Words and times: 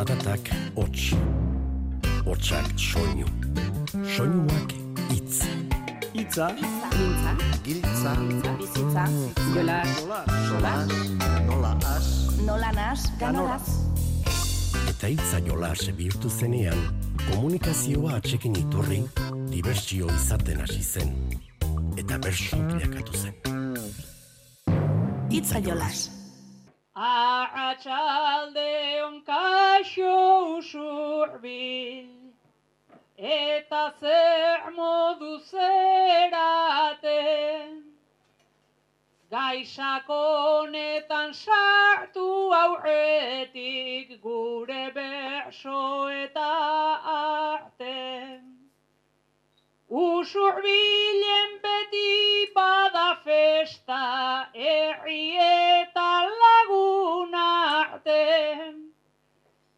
Zaratak 0.00 0.48
hots. 0.76 1.12
Hotsak 2.24 2.68
soinu. 2.80 3.26
Soinuak 4.08 4.70
itz. 5.12 5.42
Itza, 6.16 6.46
Giltza, 6.56 7.32
Giltza, 7.64 8.12
bizitza, 8.58 9.04
jola, 9.52 9.82
sola, 10.48 10.72
nola 11.44 11.72
as, 11.84 12.08
nola 12.46 12.70
nas, 12.72 13.12
ganoraz. 13.20 13.68
Eta 14.88 15.10
hitza 15.12 15.40
jola 15.44 15.74
bihurtu 15.98 16.30
zenean, 16.30 16.80
komunikazioa 17.26 18.14
atxekin 18.22 18.56
iturri, 18.56 19.02
dibertsio 19.52 20.08
izaten 20.14 20.62
hasi 20.64 20.80
zen. 20.82 21.12
Eta 22.00 22.16
bersu 22.16 22.56
bilakatu 22.56 23.12
zen. 23.12 23.36
Itza 25.28 25.60
jolas. 25.60 26.19
Arratxalde 27.70 28.98
onkaixo 29.06 30.14
usurbil 30.58 32.10
Eta 33.16 33.94
zer 34.00 34.60
modu 34.74 35.38
zeraten 35.50 37.04
Gaixakonetan 39.30 41.30
sartu 41.32 42.52
aurretik 42.52 44.20
Gure 44.20 44.90
berso 44.92 46.10
eta 46.10 46.50
arte. 47.14 48.40
Usurbilen 49.90 51.50
beti 51.62 52.46
bada 52.54 53.16
festa, 53.24 54.48
herri 54.54 55.36
eta 55.36 56.10
lagun 56.42 56.59
arte. 58.00 58.74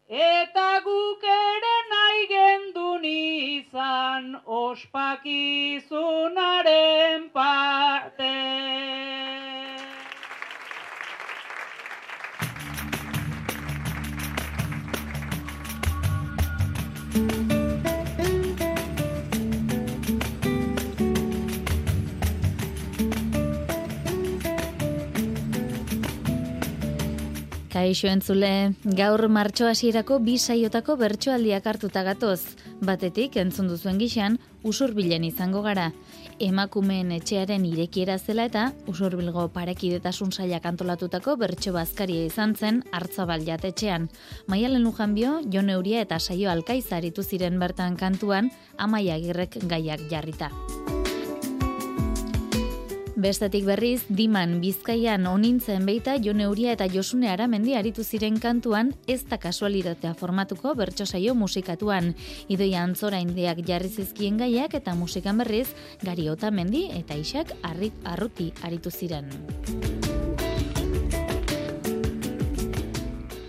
Eta 0.09 0.81
guk 0.83 1.23
ere 1.23 1.89
nahi 1.89 2.27
gendun 2.27 3.05
izan, 3.05 4.41
ospakizunaren 4.45 7.29
parte. 7.33 9.42
Kaixo 27.73 28.05
entzule, 28.05 28.75
gaur 28.85 29.23
martxo 29.33 29.65
hasierako 29.65 30.19
bi 30.21 30.35
saiotako 30.37 30.93
bertsoaldiak 30.99 31.65
hartuta 31.65 32.03
gatoz. 32.05 32.53
Batetik 32.85 33.39
entzun 33.41 33.71
duzuen 33.71 33.97
gixan, 33.97 34.37
usurbilen 34.61 35.25
izango 35.25 35.63
gara. 35.65 35.87
Emakumeen 36.37 37.09
etxearen 37.17 37.65
irekiera 37.65 38.19
zela 38.19 38.45
eta 38.45 38.67
usurbilgo 38.93 39.47
parekidetasun 39.57 40.29
sailak 40.29 40.69
antolatutako 40.69 41.33
bertso 41.41 41.73
bazkaria 41.73 42.29
izan 42.29 42.53
zen 42.53 42.83
hartzabal 42.91 43.41
jatetxean. 43.41 44.05
Maialen 44.45 44.85
Lujanbio, 44.85 45.39
Jon 45.49 45.73
Euria 45.73 46.05
eta 46.05 46.19
saio 46.19 46.53
alkaiza 46.53 46.99
aritu 47.01 47.25
ziren 47.25 47.57
bertan 47.57 47.97
kantuan, 47.97 48.53
amaia 48.77 49.17
girrek 49.17 49.57
gaiak 49.65 50.05
jarrita. 50.13 50.53
Bestetik 53.23 53.63
berriz, 53.63 54.01
Diman 54.11 54.57
Bizkaian 54.59 55.29
onintzen 55.31 55.85
beita 55.87 56.17
Jon 56.19 56.41
Euria 56.43 56.73
eta 56.75 56.89
Josune 56.91 57.29
Aramendi 57.31 57.71
aritu 57.79 58.03
ziren 58.03 58.35
kantuan 58.35 58.89
ez 59.07 59.21
da 59.29 59.37
kasualitatea 59.39 60.11
formatuko 60.19 60.73
bertso 60.75 61.05
saio 61.05 61.31
musikatuan. 61.31 62.17
Idoia 62.51 62.81
antzora 62.83 63.21
indiak 63.23 63.61
jarri 63.63 63.87
zizkien 63.87 64.35
gaiak 64.41 64.75
eta 64.75 64.91
musikan 64.99 65.39
berriz 65.39 65.69
Gari 66.03 66.27
Otamendi 66.27 66.89
eta 66.91 67.15
Isak 67.15 67.55
Arruti 67.63 68.51
aritu 68.61 68.91
ziren. 68.91 69.31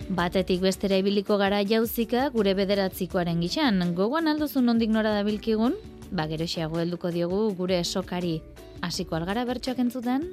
Batetik 0.08 0.62
bestera 0.62 1.02
ibiliko 1.02 1.34
gara 1.36 1.64
jauzika 1.66 2.28
gure 2.30 2.54
bederatzikoaren 2.54 3.42
gixan. 3.42 3.82
Gogoan 3.98 4.30
alduzun 4.30 4.70
nondik 4.70 4.94
nora 4.94 5.18
dabilkigun? 5.18 5.74
Ba, 6.14 6.28
geroxiago 6.30 6.78
helduko 6.78 7.10
diogu 7.10 7.48
gure 7.58 7.82
sokari. 7.82 8.38
Hasiko 8.84 9.16
algara 9.16 9.46
bertsoak 9.48 9.78
entzuten? 9.80 10.26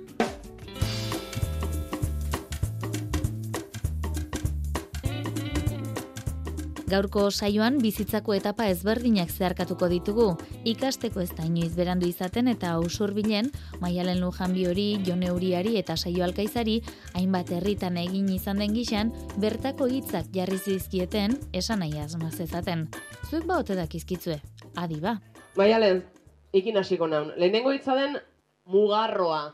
Gaurko 6.92 7.30
saioan 7.32 7.78
bizitzako 7.80 8.34
etapa 8.36 8.66
ezberdinak 8.68 9.30
zeharkatuko 9.32 9.88
ditugu. 9.88 10.26
Ikasteko 10.68 11.22
ez 11.24 11.30
da 11.38 11.46
inoiz 11.48 11.72
berandu 11.78 12.10
izaten 12.10 12.52
eta 12.52 12.74
usurbilen 12.84 13.48
Maialen 13.80 14.20
Lujanbi 14.20 14.66
hori, 14.68 14.88
Jon 15.08 15.24
Euriari 15.24 15.78
eta 15.80 15.96
Saio 15.96 16.26
Alkaizari 16.26 16.82
hainbat 17.16 17.54
herritan 17.56 17.96
egin 18.02 18.28
izan 18.36 18.60
den 18.60 18.76
gixan 18.76 19.14
bertako 19.40 19.88
hitzak 19.88 20.28
jarri 20.36 20.60
zizkieten 20.60 21.38
esan 21.54 21.80
nahi 21.86 22.04
asmaz 22.04 22.42
ezaten. 22.44 22.90
Zuek 23.30 23.48
ba 23.48 23.62
ote 23.64 23.80
dakizkitzue. 23.80 24.42
Adi 24.76 25.00
ba. 25.00 25.22
Maialen, 25.56 26.04
ikin 26.52 26.84
hasiko 26.84 27.08
naun. 27.08 27.32
Lehenengo 27.38 27.72
hitza 27.72 27.96
den 27.96 28.20
mugarroa. 28.66 29.54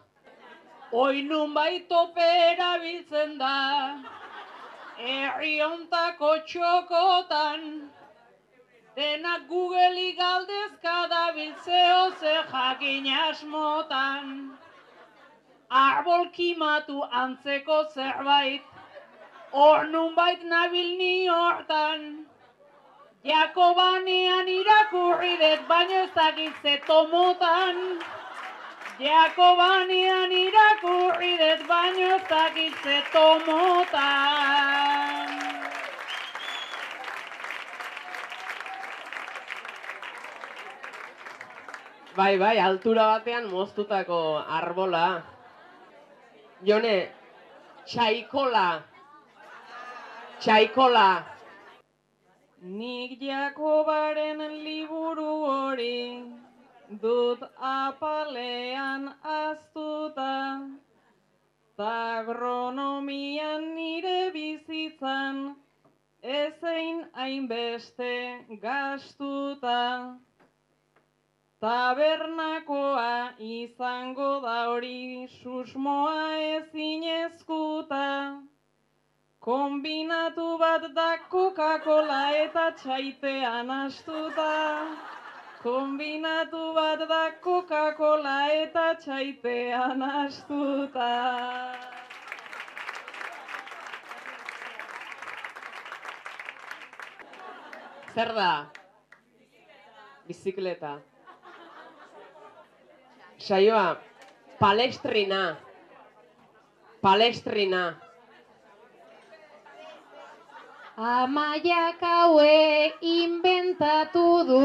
Oinun 0.91 1.53
baitopera 1.53 2.72
biltzen 2.81 3.38
da, 3.40 4.00
herri 4.97 5.62
ontako 5.62 6.31
txokotan, 6.47 7.66
denak 8.96 9.47
Google'i 9.50 10.16
galdezka 10.17 10.96
da 11.09 11.25
biltzeo 11.35 12.12
ze 12.19 12.34
jakin 12.51 13.07
asmotan. 13.23 14.57
Arbol 15.69 16.29
kimatu 16.31 17.01
antzeko 17.22 17.84
zerbait, 17.94 18.63
hor 19.51 19.84
nunbait 19.91 20.44
nabil 20.44 20.97
ni 20.97 21.28
hortan. 21.28 22.25
Jakobanean 23.23 24.47
irakurri 24.47 25.35
dut, 25.41 25.67
baino 25.67 26.03
ez 26.06 26.12
dakit 26.16 26.53
ze 26.62 26.78
tomotan. 26.88 28.00
Jakobanean 28.97 30.31
irakurri 30.34 31.35
dut 31.38 31.59
baino 31.69 32.06
ez 32.16 32.24
dakit 32.30 32.74
ze 32.84 32.96
tomotan. 33.13 34.58
Bai, 42.18 42.38
bai, 42.41 42.58
altura 42.58 43.06
batean 43.12 43.46
moztutako 43.52 44.41
arbola. 44.59 45.22
Jone, 46.66 46.97
txaikola. 47.85 48.81
Txaikola. 50.40 51.08
Nik 52.81 53.22
Jakobaren 53.22 54.41
liburu 54.66 55.31
hori 55.46 56.36
dut 56.89 57.41
apalean 57.59 59.13
aztuta. 59.23 60.61
Ta 61.77 62.19
agronomian 62.19 63.75
nire 63.75 64.31
bizitzan 64.31 65.55
ezein 66.23 67.05
hainbeste 67.13 68.45
gastuta. 68.61 70.17
Tabernakoa 71.61 73.33
izango 73.39 74.41
da 74.41 74.69
hori 74.69 75.27
susmoa 75.41 76.37
ezinezkuta. 76.55 78.41
Kombinatu 79.40 80.57
bat 80.59 80.90
da 80.93 81.17
Coca-Cola 81.29 82.23
eta 82.45 82.72
txaitean 82.81 83.69
astuta. 83.69 85.16
Kombinatu 85.61 86.73
bat 86.75 87.01
da 87.09 87.23
Coca-Cola 87.41 88.37
eta 88.53 88.93
txaitean 89.01 90.03
astuta. 90.05 91.07
Zer 98.13 98.33
da? 98.37 98.51
Bizikleta. 100.27 100.95
Saioa, 103.37 103.97
palestrina. 104.59 105.43
Palestrina. 107.01 107.83
Amaiak 110.97 112.01
haue 112.01 112.93
inventatu 113.01 114.25
du, 114.47 114.63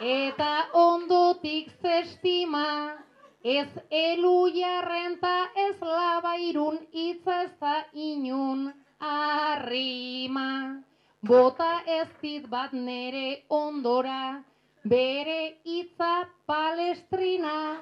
eta 0.00 0.66
ondotik 0.72 1.70
zestima, 1.82 2.96
ez 3.44 3.68
elu 3.90 4.48
jarrenta 4.54 5.50
ez 5.56 5.76
labairun 5.80 6.78
itza 6.92 7.42
ez 7.42 7.50
da 7.60 7.84
inun 7.92 8.72
arrima. 9.00 10.82
bota 11.20 11.82
ez 11.86 12.08
dit 12.22 12.46
bat 12.48 12.72
nere 12.72 13.42
ondora, 13.48 14.42
bere 14.84 15.60
hitza 15.64 16.28
palestrina, 16.46 17.76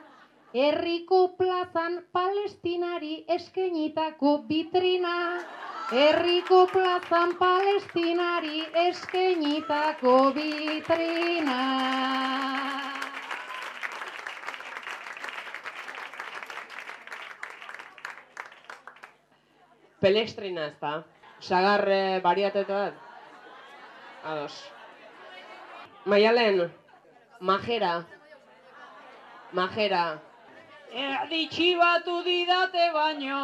herriko 0.53 1.37
plazan 1.39 2.03
palestinari 2.13 3.25
eskenitako 3.29 4.39
bitrina, 4.49 5.15
herriko 5.93 6.67
plazan 6.69 7.35
palestinari 7.39 8.65
eskenitako 8.89 10.33
bitrina. 10.37 11.61
Pelestrina 20.01 20.67
ez 20.69 20.77
da. 20.81 20.93
Sagar 21.41 21.89
eh, 21.91 22.21
bariatetu 22.23 22.73
bat. 22.73 22.95
Ados. 24.25 24.55
Maialen, 26.05 26.69
majera. 27.41 28.05
Majera. 29.53 30.05
Erdi 30.93 31.49
txibatu 31.53 32.23
didate 32.25 32.91
baino, 32.95 33.41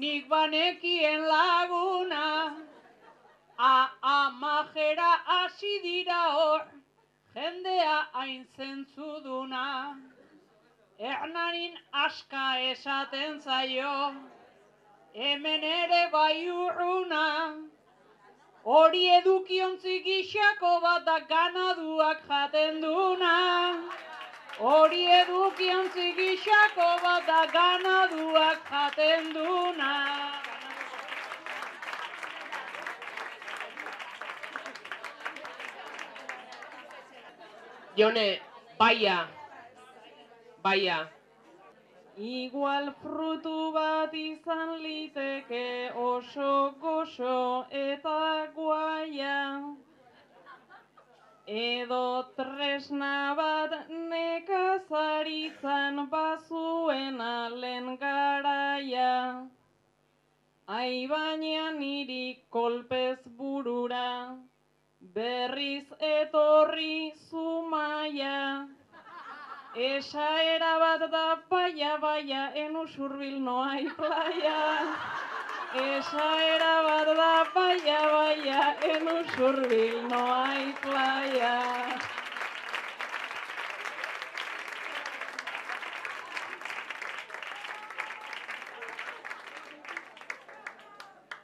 nik 0.00 0.28
banekien 0.28 1.20
laguna. 1.32 2.56
A, 3.58 3.88
a, 4.02 4.30
majera 4.40 5.12
hasi 5.26 5.80
dira 5.82 6.22
hor, 6.36 6.62
jendea 7.34 7.98
hain 8.12 8.46
zentzuduna. 8.56 9.96
Ernarin 10.98 11.74
aska 11.92 12.46
esaten 12.72 13.40
zaio, 13.40 14.14
hemen 15.14 15.64
ere 15.64 16.02
bai 16.12 16.48
urruna. 16.48 17.26
Hori 18.64 19.04
edukiontzi 19.18 20.00
gixako 20.04 20.80
bat 20.82 21.04
da 21.06 21.18
ganaduak 21.32 22.22
jaten 22.28 22.80
duna. 22.82 23.34
Hori 24.58 25.04
edukiontzi 25.12 26.12
gixako 26.16 26.84
bat 27.02 27.26
da 27.26 27.40
ganaduak 27.52 28.62
jaten 28.70 29.26
duna. 29.34 29.90
Jone, 37.98 38.40
baia. 38.78 39.18
Baia. 40.62 40.98
Igual 42.16 42.94
frutu 43.02 43.72
bat 43.72 44.14
izan 44.14 44.78
liteke 44.82 45.92
oso 45.94 46.72
goxo 46.80 47.66
eta 47.70 48.48
guaia. 48.56 48.85
Edo 51.46 52.26
tresna 52.34 53.30
bat 53.38 53.70
nekazaritzan 53.88 56.10
bazuen 56.10 57.20
alen 57.20 57.96
garaia. 57.98 59.46
Ai 60.66 61.06
niri 61.78 62.42
kolpez 62.50 63.18
burura, 63.38 64.36
berriz 65.14 65.86
etorri 66.00 67.12
zumaia. 67.30 68.66
Esaera 69.76 70.78
bat 70.80 71.10
da 71.12 71.36
baia 71.48 71.96
baia 71.98 72.52
en 72.56 72.76
usurbil 72.76 73.40
no 73.40 73.62
hay 73.62 73.86
playa. 73.96 75.35
Esaera 75.74 76.74
bat 76.86 77.08
da 77.18 77.44
baia 77.54 78.00
baia 78.12 78.60
en 78.86 79.08
usurbil 79.08 80.08
no 80.08 80.20
hay 80.34 80.72
playa. 80.82 81.56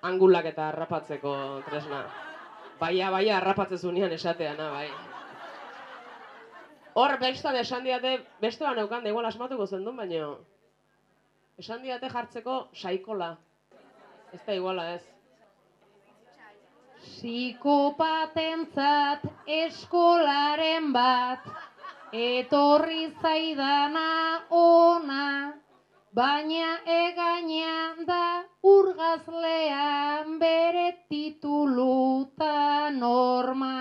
Angulak 0.02 0.46
eta 0.46 0.68
harrapatzeko 0.68 1.34
tresna. 1.66 2.04
Baia, 2.80 3.10
baia, 3.10 3.36
harrapatzen 3.36 3.78
zunean 3.78 4.12
esateana, 4.12 4.70
bai. 4.70 4.88
Hor, 6.94 7.18
bestan 7.18 7.56
esan 7.56 7.84
diate, 7.84 8.18
beste 8.40 8.64
ban 8.64 8.76
da 8.76 9.08
igual 9.08 9.26
asmatuko 9.26 9.66
zendun, 9.66 9.96
baino. 9.96 10.38
Esan 11.58 11.82
diate 11.82 12.08
jartzeko 12.08 12.68
saikola. 12.74 13.36
Ez 14.32 14.40
da 14.46 14.54
iguala 14.56 14.84
ez. 14.94 15.02
Psikopatentzat 17.02 19.26
eskolaren 19.56 20.86
bat, 20.94 21.42
etorri 22.12 23.02
zaidana 23.20 24.04
ona, 24.60 25.26
baina 26.20 26.70
egainean 26.94 28.00
da 28.08 28.24
urgazlean 28.72 30.38
bere 30.44 30.86
tituluta 31.12 32.56
norma. 32.96 33.76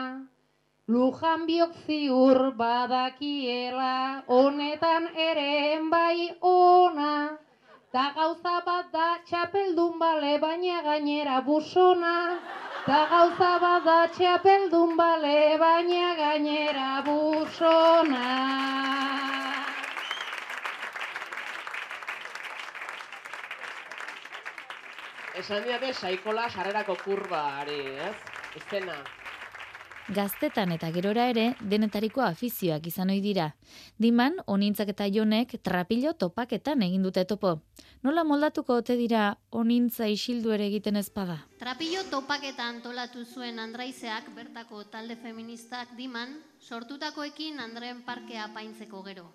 Lujan 0.88 1.48
biok 1.48 1.74
ziur 1.86 2.40
badakiela, 2.60 3.96
honetan 4.28 5.08
ere 5.30 5.80
bai 5.96 6.20
ona. 6.42 7.16
Ta 7.92 8.14
gauza 8.16 8.62
bat 8.66 8.86
da 8.94 9.06
txapeldun 9.28 9.98
bale, 10.00 10.38
baina 10.40 10.78
gainera 10.86 11.42
busona. 11.44 12.40
Ta 12.86 13.00
gauza 13.12 13.50
bat 13.64 13.84
da 13.84 13.96
txapeldun 14.16 14.96
bale, 14.96 15.58
baina 15.60 16.14
gainera 16.16 17.02
busona. 17.04 18.24
Esan 25.42 25.68
diate 25.68 25.92
saikola 25.92 26.48
sarrerako 26.48 26.96
kurbari, 27.04 27.82
ez? 28.08 28.16
Izena. 28.56 29.02
Gaztetan 30.12 30.74
eta 30.76 30.90
gerora 30.92 31.30
ere 31.32 31.44
denetariko 31.72 32.20
afizioak 32.26 32.88
izan 32.90 33.14
ohi 33.14 33.22
dira. 33.24 33.46
Diman, 33.96 34.34
onintzak 34.44 34.90
eta 34.92 35.06
jonek 35.08 35.54
trapilo 35.64 36.12
topaketan 36.24 36.84
egin 36.84 37.06
dute 37.08 37.24
topo. 37.30 37.54
Nola 38.04 38.26
moldatuko 38.28 38.76
ote 38.82 38.98
dira 39.00 39.38
onintza 39.56 40.12
isildu 40.12 40.52
ere 40.52 40.68
egiten 40.68 41.00
ezpada? 41.00 41.38
Trapillo 41.64 42.04
topaketa 42.12 42.68
antolatu 42.68 43.24
zuen 43.24 43.64
Andraizeak 43.64 44.28
bertako 44.36 44.84
talde 44.92 45.16
feministak 45.16 45.96
diman, 45.96 46.36
sortutakoekin 46.60 47.64
Andreen 47.64 48.04
parkea 48.04 48.50
apaintzeko 48.52 49.08
gero. 49.08 49.30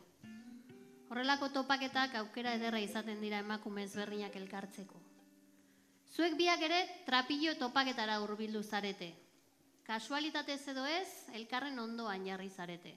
Horrelako 1.08 1.54
topaketak 1.56 2.20
aukera 2.20 2.52
ederra 2.60 2.84
izaten 2.84 3.22
dira 3.24 3.40
emakume 3.40 3.88
ezberdinak 3.88 4.36
elkartzeko. 4.36 5.00
Zuek 6.12 6.36
biak 6.36 6.60
ere 6.68 6.88
trapillo 7.08 7.56
topaketara 7.56 8.20
hurbildu 8.20 8.60
zarete. 8.62 9.14
Kasualitatez 9.86 10.66
edo 10.72 10.82
ez, 10.90 11.06
elkarren 11.38 11.78
ondoan 11.78 12.24
jarri 12.26 12.48
zarete. 12.50 12.90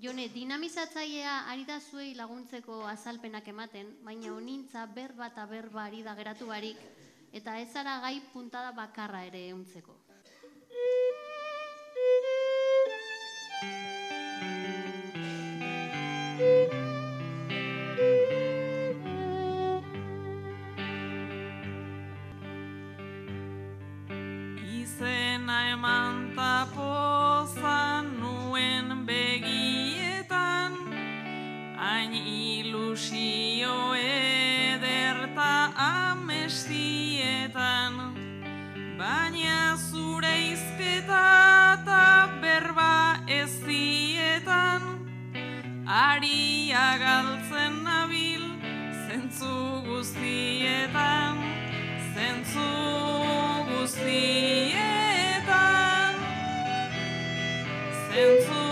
Jone, 0.00 0.30
dinamizatzailea 0.32 1.34
ari 1.52 1.66
da 1.68 1.76
zuei 1.80 2.14
laguntzeko 2.16 2.78
azalpenak 2.88 3.48
ematen, 3.52 3.90
baina 4.06 4.32
onintza 4.32 4.86
berba 4.86 5.28
eta 5.28 5.44
berba 5.50 5.84
ari 5.84 6.00
da 6.02 6.14
geratu 6.16 6.48
barik, 6.48 6.80
eta 7.32 7.58
ez 7.60 7.68
ara 7.76 7.98
gai 8.06 8.22
puntada 8.32 8.72
bakarra 8.72 9.20
ere 9.28 9.44
euntzeko. 9.50 9.98
Izena 16.42 16.88
ari 45.92 46.72
agaltzen 46.72 47.84
nabil 47.84 48.44
zentzu 49.04 49.84
guztietan, 49.84 51.36
zentzu 52.16 52.68
guztietan, 53.68 55.12
zentzu. 58.08 58.62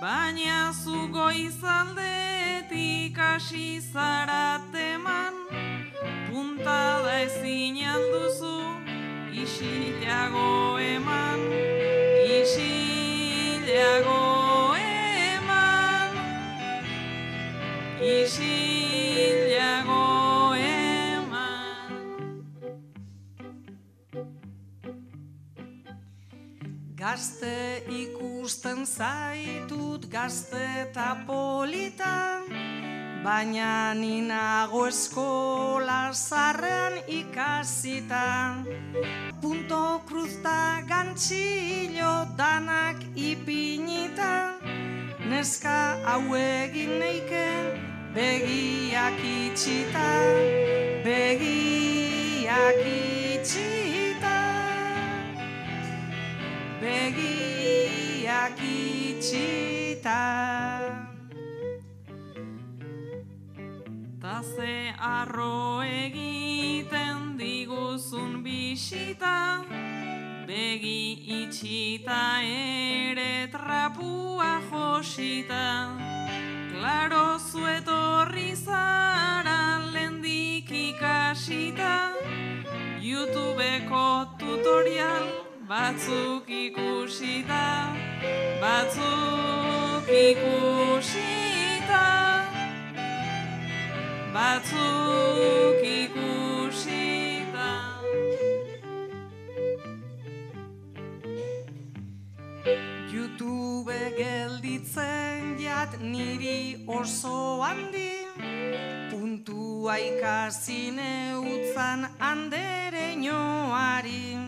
Baina 0.00 0.72
zu 0.72 1.08
goizaldetik 1.12 3.18
hasi 3.18 3.80
zarateman, 3.80 5.34
puntada 6.30 7.20
ezin 7.20 7.76
alduzu, 7.94 8.60
isilago 9.44 10.78
eman, 10.80 11.40
isilago 12.40 14.41
isilago 18.02 19.98
eman. 20.58 21.94
Gazte 26.98 27.82
ikusten 27.86 28.86
zaitut 28.86 30.08
gazte 30.10 30.62
eta 30.80 31.14
polita, 31.26 32.42
baina 33.22 33.94
ninago 33.94 34.86
eskola 34.90 36.10
zarrean 36.12 36.98
ikasita. 37.06 38.26
Punto 39.40 40.02
cruzta 40.08 40.82
gantxillo 40.90 42.14
danak 42.34 42.98
ipinita, 43.14 44.58
neska 45.30 45.78
hau 46.06 46.34
egin 46.34 46.98
neike 46.98 47.81
begiak 48.14 49.18
itxita, 49.24 50.10
begiak 51.04 52.80
itxita 52.84 53.22
begiak 56.82 58.58
itxita. 58.58 60.24
Ta 64.20 64.42
ze 64.42 64.94
arro 64.98 65.82
egiten 65.82 67.38
diguzun 67.38 68.42
bisita, 68.42 69.62
begi 70.46 71.22
itxita 71.40 72.42
ere 72.42 73.46
trapua 73.54 74.58
josita. 74.70 76.11
Klaro 76.82 77.38
zuetorri 77.38 78.56
zara 78.58 79.86
lendik 79.94 80.66
ikasita, 80.66 82.10
YouTubeko 82.98 84.06
tutorial 84.40 85.28
batzuk 85.68 86.50
ikusita, 86.50 87.62
batzuk 88.58 90.10
ikusita, 90.10 92.02
batzuk 94.34 95.86
ikusita. 96.00 97.70
YouTube 103.14 103.94
gelditzen 104.18 105.41
jat 105.82 105.98
niri 105.98 106.86
oso 106.86 107.58
handi, 107.58 108.10
puntua 109.10 109.98
ikasi 109.98 110.94
neutzan 110.94 112.06
andere 112.30 113.18
nioari. 113.22 114.38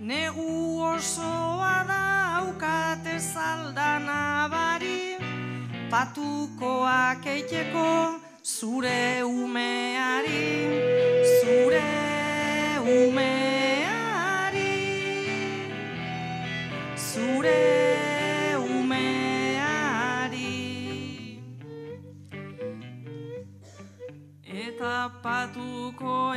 Negu 0.00 0.80
osoa 0.92 1.74
daukate 1.90 3.18
zaldana 3.20 4.48
bari, 4.54 5.20
patukoak 5.92 7.26
eiteko 7.34 8.16
zure 8.40 9.20
umeari, 9.20 10.48
zure 11.36 11.92
umeari, 12.96 14.72
zure 16.96 17.60
umeari. 17.60 18.13
Eta 25.04 25.20
patukoetan 25.20 26.32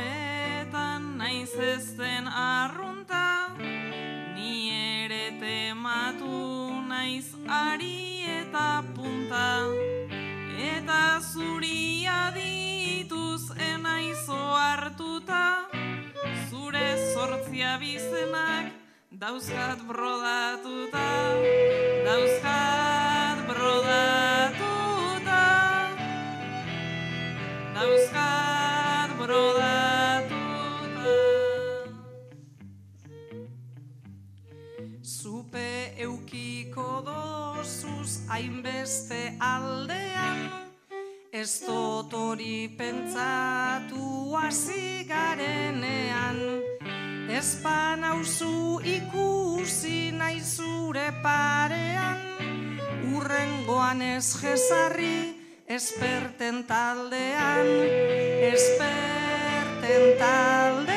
naiz 1.16 1.52
ezten 1.56 2.28
arrunta, 2.28 3.48
ni 4.36 4.68
ere 4.76 5.32
tematu 5.40 6.68
naiz 6.84 7.32
ari 7.48 8.28
eta 8.28 8.84
punta. 8.92 9.64
Eta 10.60 11.16
zuria 11.20 12.28
dituz 12.36 13.56
enaizo 13.56 14.36
hartuta, 14.36 15.64
zure 16.50 16.88
sortzia 17.14 17.78
bizenak 17.80 18.68
dauzkat 19.08 19.80
brodatuta, 19.88 21.08
dauzkat 22.04 22.87
hainbeste 38.88 39.36
aldean, 39.38 40.48
ez 41.32 41.60
dut 41.60 42.12
hori 42.12 42.68
pentsatu 42.76 44.34
hasi 44.34 45.04
garenean. 45.04 46.38
Ez 47.28 47.60
panauzu 47.62 48.80
ikusi 48.80 50.12
nahi 50.12 50.40
zure 50.40 51.12
parean, 51.22 52.16
urrengoan 53.12 54.00
ez 54.02 54.32
jesarri, 54.40 55.36
esperten 55.68 56.64
taldean, 56.64 57.68
esperten 58.52 60.16
taldean, 60.18 60.96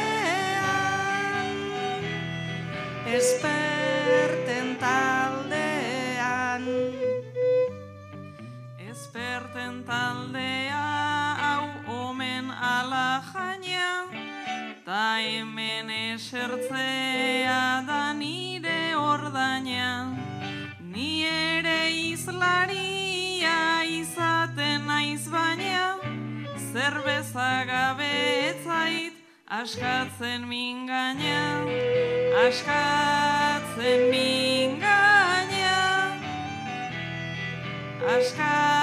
esperten 3.20 4.78
taldean. 4.80 5.31
Esperten 9.12 9.84
taldea 9.84 11.36
hau 11.36 11.68
omen 12.08 12.48
ala 12.48 13.20
jaina, 13.20 14.08
ta 14.86 15.20
hemen 15.20 15.90
esertzea 15.92 17.84
da 17.88 18.14
nire 18.14 18.96
ordaina. 18.96 20.16
Ni 20.80 21.26
ere 21.28 21.92
izlaria 21.92 23.84
izaten 23.84 24.88
naiz 24.88 25.28
baina, 25.28 26.00
zerbeza 26.72 27.66
gabe 27.68 28.14
etzait 28.48 29.14
askatzen 29.60 30.48
mingaina, 30.48 31.66
askatzen 32.48 34.08
mingaina, 34.14 35.76
askatzen 38.16 38.81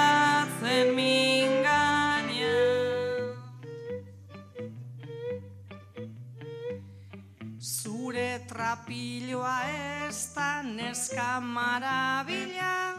Trapiloa 8.89 9.69
ez 10.09 10.33
da 10.33 10.63
neska 10.65 11.37
marabila 11.39 12.97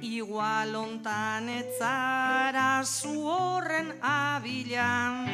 Igual 0.00 0.76
ontan 0.78 1.48
etzara 1.50 2.84
zu 2.86 3.26
horren 3.26 3.98
abilan 4.00 5.26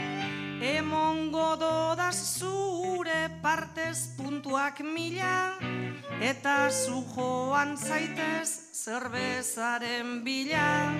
Emongo 0.64 1.60
dodaz 1.60 2.38
zure 2.38 3.28
partez 3.42 4.06
puntuak 4.16 4.80
mila. 4.80 5.58
Eta 6.22 6.70
zu 6.70 7.04
joan 7.12 7.76
zaitez 7.76 8.48
zerbezaren 8.72 10.24
bila. 10.24 10.94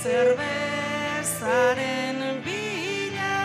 Zerbezaren 0.00 2.40
bila. 2.40 3.36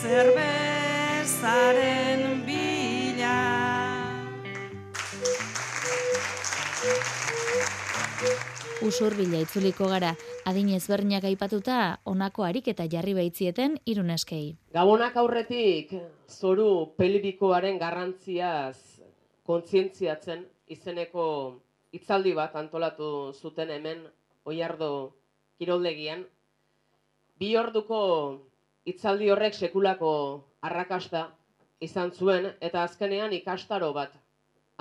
Zerbezaren 0.00 2.42
bila 2.46 2.61
Usurbila 8.82 9.38
itzuliko 9.38 9.86
gara, 9.86 10.08
adin 10.50 10.72
ezberdinak 10.74 11.22
aipatuta 11.28 11.74
honako 12.10 12.42
harik 12.42 12.66
eta 12.72 12.88
jarri 12.90 13.12
baitzieten 13.14 13.76
iruneskei. 13.86 14.56
Gabonak 14.74 15.14
aurretik 15.22 15.92
zoru 16.26 16.66
pelibikoaren 16.98 17.78
garrantziaz 17.78 18.74
kontzientziatzen 19.46 20.42
izeneko 20.74 21.26
hitzaldi 21.94 22.32
bat 22.34 22.56
antolatu 22.58 23.10
zuten 23.38 23.70
hemen 23.70 24.00
oiardo 24.50 24.88
kiroldegian. 25.62 26.24
Bi 27.38 27.52
orduko 27.60 28.00
hitzaldi 28.90 29.30
horrek 29.30 29.54
sekulako 29.54 30.12
arrakasta 30.60 31.28
izan 31.78 32.10
zuen 32.10 32.50
eta 32.58 32.82
azkenean 32.82 33.32
ikastaro 33.38 33.92
bat 33.94 34.18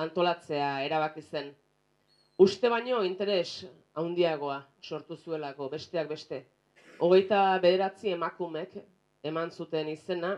antolatzea 0.01 0.71
erabaki 0.87 1.21
zen. 1.21 1.53
Uste 2.41 2.69
baino 2.73 3.03
interes 3.05 3.67
handiagoa 3.95 4.61
sortu 4.81 5.17
zuelako 5.17 5.69
besteak 5.69 6.09
beste. 6.09 6.45
Hogeita 6.99 7.59
bederatzi 7.61 8.11
emakumek 8.11 8.75
eman 9.23 9.51
zuten 9.51 9.89
izena, 9.89 10.37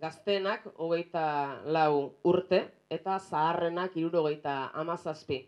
gazteenak 0.00 0.66
hogeita 0.76 1.24
lau 1.64 2.14
urte 2.24 2.62
eta 2.90 3.18
zaharrenak 3.18 3.96
irurogeita 3.96 4.70
amazazpi. 4.74 5.40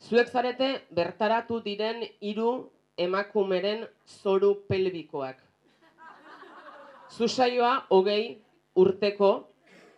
Zuek 0.00 0.28
zarete 0.28 0.70
bertaratu 0.92 1.60
diren 1.64 2.02
hiru 2.20 2.70
emakumeren 2.98 3.86
zoru 4.06 4.54
pelbikoak. 4.68 5.38
Zusaioa 7.16 7.86
hogei 7.90 8.42
urteko 8.76 9.30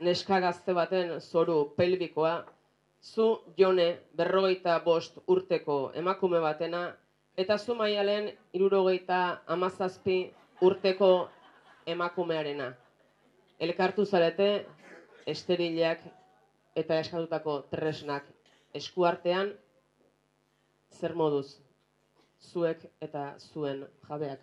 neska 0.01 0.39
gazte 0.41 0.75
baten 0.75 1.21
zoru 1.21 1.73
pelbikoa 1.77 2.45
zu 3.03 3.27
jone 3.57 3.89
berrogeita 4.17 4.79
bost 4.85 5.19
urteko 5.27 5.93
emakume 5.95 6.41
batena, 6.41 6.97
eta 7.37 7.59
zu 7.59 7.75
maialen 7.75 8.33
irurogeita 8.53 9.43
amazazpi 9.47 10.19
urteko 10.61 11.29
emakumearena. 11.87 12.73
Elkartu 13.61 14.05
zarete, 14.05 14.67
esterileak 15.27 16.03
eta 16.77 16.99
eskatutako 17.03 17.63
tresnak 17.71 18.27
eskuartean, 18.75 19.55
zer 20.99 21.15
moduz, 21.15 21.59
zuek 22.41 22.85
eta 23.01 23.35
zuen 23.39 23.87
jabeak. 24.09 24.41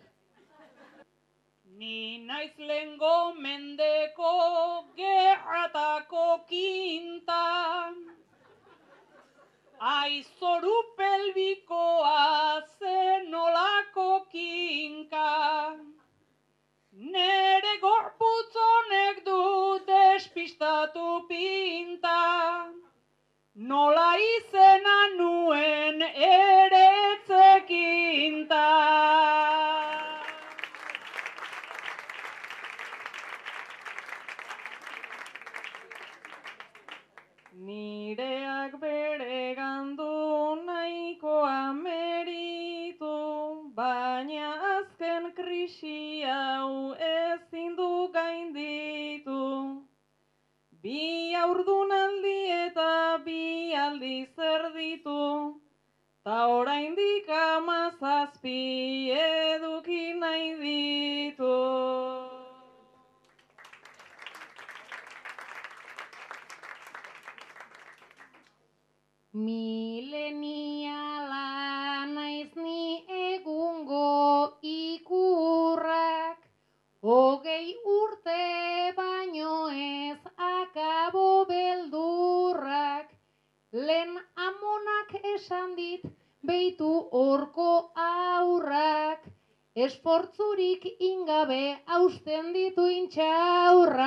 Ni 1.76 2.24
naiz 2.24 2.54
lengo 2.58 3.34
mendeko 3.36 4.30
gerratako 4.96 6.26
kintan, 6.48 7.98
Aizoru 9.80 10.96
pelbikoa 10.96 12.62
zenolako 12.78 14.26
kinka. 14.32 15.76
Nere 16.92 17.74
gorputzonek 17.80 19.24
du 19.24 19.78
despistatu 19.86 21.26
pinta. 21.28 22.72
Nola 23.54 24.16
izena 24.16 24.98
nuen 25.18 26.02
ere 26.02 26.86
etzekinta. 27.12 28.64
Krisi 45.46 46.26
hau 46.26 46.94
ezin 47.08 47.76
du 47.78 47.90
gainditu. 48.14 49.42
Bi 50.82 51.34
aurdunaldi 51.42 52.38
eta 52.54 52.94
bi 53.26 53.74
aldi 53.84 54.16
zer 54.34 54.64
ditu, 54.74 55.22
ta 56.24 56.38
oraindik 56.56 57.30
amazazpi 57.42 58.58
eduki 59.26 60.02
nahi 60.24 60.50
ditu. 60.64 61.54
Mileniala 69.32 69.75
aurrak, 89.76 89.84
esportzurik 89.84 90.86
ingabe 91.00 91.78
hausten 91.86 92.52
ditu 92.52 92.86
intxaurrak. 92.88 94.06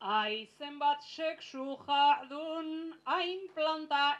Aizen 0.00 0.78
bat 0.78 1.02
sexu 1.02 1.76
jardun 1.86 2.94
hain 3.04 3.48
planta 3.54 4.18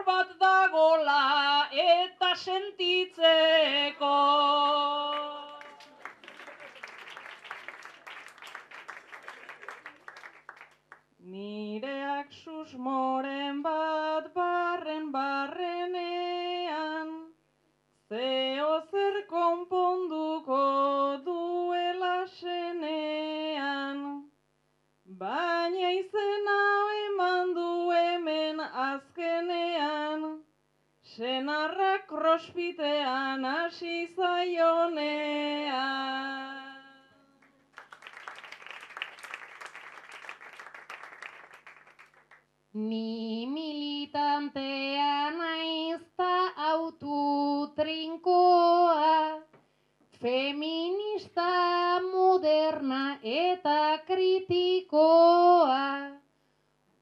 about 0.00 0.28
the 0.28 0.41
militantea 44.42 45.30
naiz 45.30 46.00
ta 46.16 46.52
autu 46.56 47.72
trinkoa, 47.76 49.40
feminista 50.20 52.00
moderna 52.00 53.18
eta 53.22 53.98
kritikoa. 54.06 55.78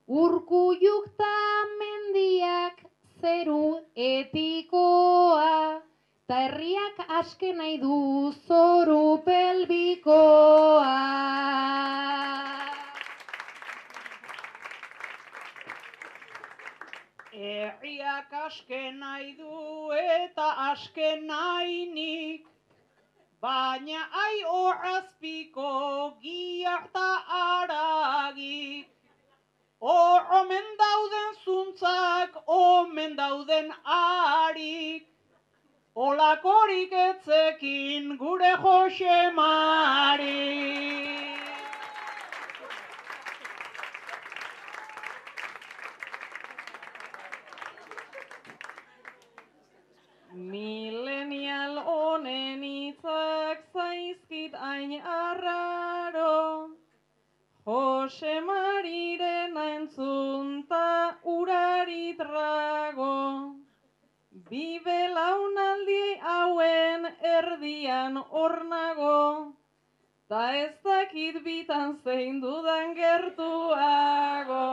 Urkulluk 0.06 1.16
ta 1.16 1.36
mendiak 1.78 2.82
zeru 3.20 3.80
etikoa, 3.94 5.80
ta 6.26 6.34
herriak 6.34 7.06
aske 7.08 7.52
nahi 7.52 7.78
du 7.78 8.09
baina 23.70 24.00
ai 24.22 24.38
horazpiko 24.52 25.72
giak 26.22 26.86
ta 26.94 27.10
aragik. 27.40 28.86
Hor 29.80 30.20
omen 30.38 30.66
dauden 30.80 31.30
zuntzak, 31.44 32.34
omen 32.46 33.16
dauden 33.20 33.70
arik, 33.98 35.06
Olakorik 35.94 36.92
etzekin 37.04 38.16
gure 38.18 38.52
Jose 38.66 39.16
hain 54.80 55.02
arraro, 55.02 56.70
Jose 57.66 58.40
Mariren 58.40 59.56
entzunta 59.56 61.16
urari 61.24 62.16
trago. 62.16 63.56
Bi 64.48 64.80
belaunaldi 64.84 66.06
hauen 66.32 67.06
erdian 67.36 68.16
ornago, 68.30 69.52
ta 70.28 70.42
ez 70.64 70.74
dakit 70.82 71.42
bitan 71.44 71.96
zein 72.04 72.40
dudan 72.40 72.94
gertuago. 72.94 74.64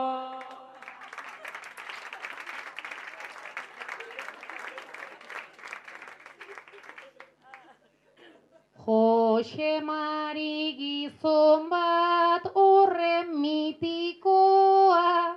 Jose 8.88 9.84
Mari 9.84 10.72
gizon 10.78 11.68
bat 11.68 12.46
horren 12.56 13.34
mitikoa, 13.40 15.36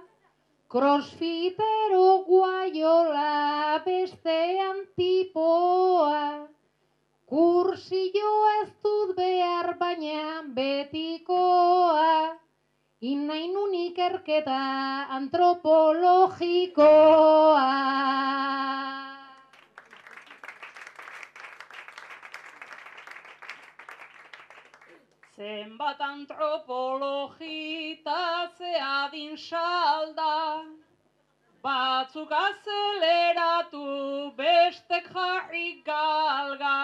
crossfitero 0.71 2.23
guaiola 2.29 3.83
bestean 3.87 4.79
tipoa. 4.95 6.21
Kursillo 7.27 8.31
ez 8.61 8.71
dut 8.87 9.11
behar 9.19 9.69
baina 9.83 10.23
betikoa, 10.55 12.15
inainun 13.01 13.75
ikerketa 13.83 14.63
antropologikoa. 15.19 17.69
Zenbat 25.41 25.97
antropologita 26.05 28.23
zeadin 28.57 29.33
salda, 29.43 30.35
batzuk 31.63 32.31
azeleratu 32.39 33.85
bestek 34.37 35.05
jarri 35.15 35.69
galga. 35.87 36.81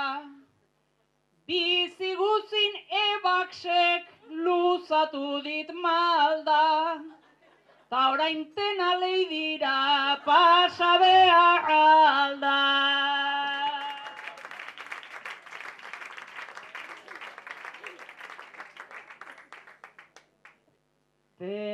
Bizi 1.47 2.11
guzin 2.23 2.73
ebaksek 3.03 4.03
luzatu 4.47 5.27
dit 5.43 5.69
malda, 5.85 6.67
ta 7.91 8.01
orain 8.13 8.41
tena 8.55 8.91
dira 9.29 9.79
pasa 10.25 10.91
behar 11.05 11.63
alda. 11.77 13.26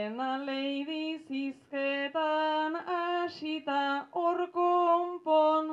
Dena 0.04 0.38
leidi 0.46 1.18
zizketan 1.28 2.74
asita 2.94 3.84
hor 4.12 4.40
konpon, 4.56 5.70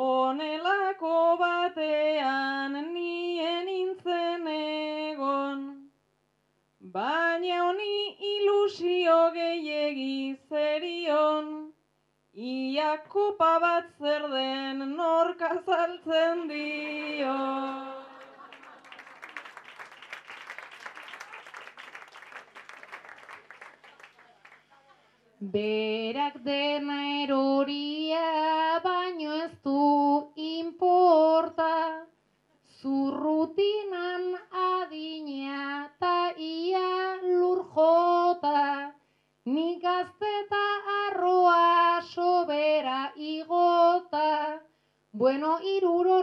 Onelako 0.00 1.14
batean 1.40 2.76
nien 2.92 3.66
nintzen 3.66 4.46
egon, 4.52 5.64
Baina 6.94 7.58
honi 7.64 7.96
ilusio 8.34 9.18
gehiegi 9.38 10.38
zerion, 10.48 11.50
Ia 12.52 12.92
kopa 13.08 13.58
bat 13.66 13.90
zer 13.98 14.30
den 14.36 14.86
nork 15.02 15.42
azaltzen 15.50 16.46
dio. 16.54 17.93
Berak 25.54 26.42
dena 26.42 26.96
eroria 27.22 28.80
baino 28.82 29.34
ez 29.42 29.52
du 29.62 30.32
inporta, 30.34 31.74
zurrutinan 32.80 34.24
adina 34.62 35.92
ta 36.00 36.34
ia 36.46 36.90
lur 37.22 37.62
jota, 37.76 38.64
nik 39.46 39.78
gazteta 39.86 40.64
arroa 40.96 42.02
sobera 42.02 43.12
igota, 43.14 44.58
bueno 45.12 45.60
iruron 45.76 46.13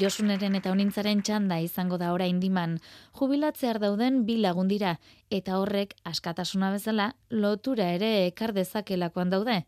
Josuneren 0.00 0.54
eta 0.56 0.70
honintzaren 0.72 1.20
txanda 1.20 1.58
izango 1.60 1.98
da 2.00 2.14
ora 2.14 2.24
indiman, 2.30 2.78
jubilatzear 3.18 3.76
dauden 3.82 4.22
bi 4.24 4.38
lagun 4.40 4.70
dira, 4.70 4.94
eta 5.28 5.58
horrek 5.60 5.92
askatasuna 6.08 6.70
bezala 6.72 7.10
lotura 7.28 7.90
ere 7.96 8.08
ekar 8.30 8.54
dezakelakoan 8.56 9.34
daude, 9.34 9.58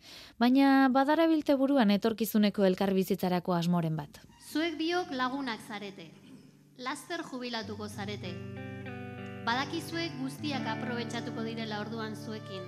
baina 0.41 0.89
badara 0.95 1.27
bilte 1.29 1.57
buruan 1.61 1.93
etorkizuneko 1.93 2.65
elkarbizitzarako 2.71 3.59
asmoren 3.59 3.99
bat. 3.99 4.23
Zuek 4.53 4.79
biok 4.81 5.13
lagunak 5.13 5.61
zarete. 5.69 6.09
Laster 6.79 7.21
jubilatuko 7.29 7.89
zarete. 7.89 8.33
Badakizuek 9.45 10.17
guztiak 10.23 10.65
aprobetxatuko 10.79 11.45
direla 11.45 11.83
orduan 11.85 12.17
zuekin. 12.17 12.65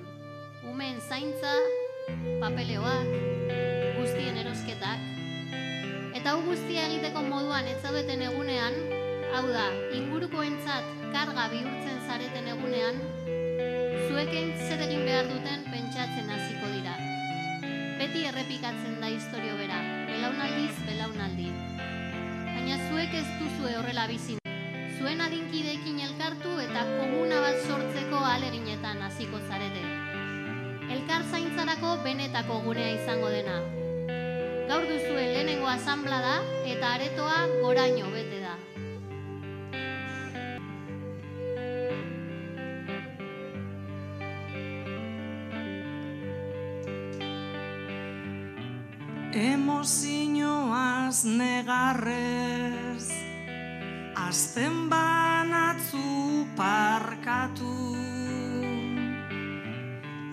Umeen 0.69 1.01
zaintza, 1.09 1.57
papeleoak, 2.45 3.13
guztien 3.97 4.45
erosketak. 4.45 5.14
Eta 6.25 6.33
hau 6.39 6.45
guztia 6.47 6.87
egiteko 6.89 7.21
moduan 7.21 7.67
ez 7.69 7.75
zaudeten 7.85 8.23
egunean, 8.25 8.77
hau 9.37 9.43
da, 9.45 9.65
ingurukoentzat 9.93 10.87
karga 11.13 11.43
bihurtzen 11.53 11.99
zareten 12.07 12.49
egunean, 12.49 13.03
zuekin 14.07 14.55
zer 14.57 14.87
egin 14.87 15.05
behar 15.05 15.29
duten 15.29 15.67
pentsatzen 15.69 16.33
hasiko 16.33 16.73
dira. 16.79 16.97
Beti 18.01 18.25
errepikatzen 18.31 18.97
da 19.05 19.13
historio 19.13 19.59
bera, 19.61 19.83
belaunaldiz 20.15 20.73
belaunaldi. 20.87 21.51
Baina 22.49 22.81
zuek 22.89 23.21
ez 23.21 23.29
duzue 23.45 23.77
horrela 23.83 24.09
bizin. 24.17 24.41
Zuen 24.97 25.21
adinkideekin 25.29 26.01
elkartu 26.09 26.57
eta 26.65 26.89
komuna 26.95 27.45
bat 27.51 27.65
sortzeko 27.69 28.25
aleginetan 28.33 29.05
hasiko 29.11 29.45
zarete. 29.45 29.87
Elkar 30.89 31.29
zaintzarako 31.29 31.99
benetako 32.09 32.63
gunea 32.71 32.95
izango 32.97 33.29
dena. 33.41 33.61
Gaur 34.69 34.85
duzue 34.89 35.25
lehenengo 35.29 35.67
asanblada 35.69 36.37
eta 36.65 36.95
aretoa 36.97 37.41
goraino 37.61 38.09
bete 38.15 38.41
da. 38.41 38.55
Emozioaz 49.35 51.25
negarrez 51.27 53.09
Azten 54.27 54.89
banatzu 54.89 56.47
parkatu 56.57 57.75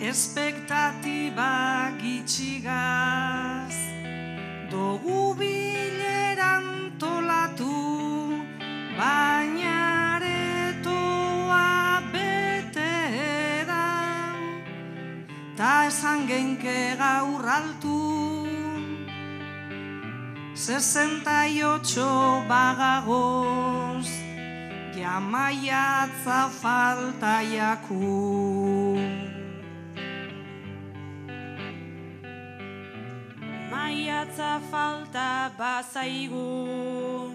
Espektatiba 0.00 1.52
gitxigaz 2.00 3.61
dugu 4.72 5.36
bileran 5.38 6.96
tolatu, 7.00 7.76
baina 8.98 9.74
aretoa 10.16 11.68
bete 12.12 12.94
da, 13.70 13.88
ta 15.58 15.72
esan 15.90 16.24
genke 16.30 16.78
gaur 17.02 17.44
altu. 17.58 18.00
68 20.64 22.48
bagagoz, 22.48 24.08
jamaiatza 24.96 26.40
falta 26.60 27.34
jakuz. 27.54 28.61
Maiatza 34.02 34.58
falta 34.68 35.52
bazaigu. 35.56 37.30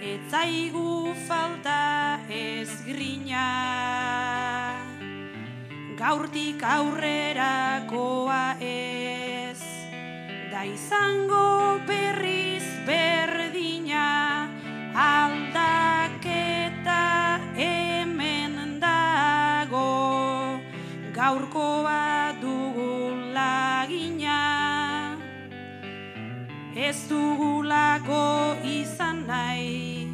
Etzaigu 0.00 1.12
falta 1.26 2.20
ez 2.30 2.70
grina. 2.86 3.48
Gaurtik 5.98 6.62
aurrerakoa 6.62 8.54
ez 8.62 9.58
Da 10.52 10.62
izango 10.62 11.82
berriz 11.90 12.66
berdina. 12.86 14.06
Aldaketa 14.94 15.82
hemen 17.58 18.78
dago 18.78 19.90
Gaurkoa 21.18 22.23
Ez 26.84 27.08
dugulako 27.08 28.56
izan 28.60 29.24
nahi 29.24 30.12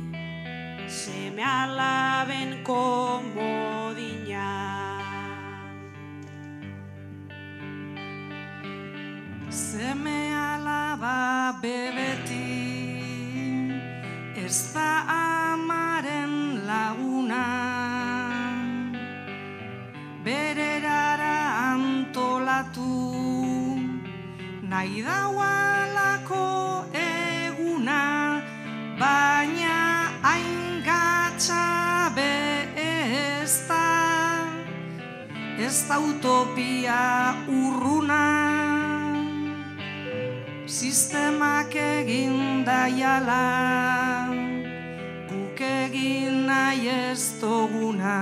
Seme 0.87 1.43
alaben 1.43 2.63
komodina. 2.63 4.51
Seme 9.51 10.21
alaba 10.31 11.59
bebeti 11.63 12.55
Ez 14.47 14.75
da 14.75 14.91
amaren 15.17 16.35
laguna. 16.71 17.47
Bererara 20.23 21.39
antolatu 21.73 22.95
Nahi 24.71 25.03
daualako 25.03 25.70
Ez 35.71 35.87
da 35.87 36.01
utopia 36.03 37.01
urruna 37.47 38.23
Sistemak 40.67 41.77
egin 41.79 42.65
daiala 42.67 43.45
Guk 45.31 45.63
egin 45.69 46.41
nahi 46.49 46.91
ez 46.95 47.23
duguna 47.39 48.17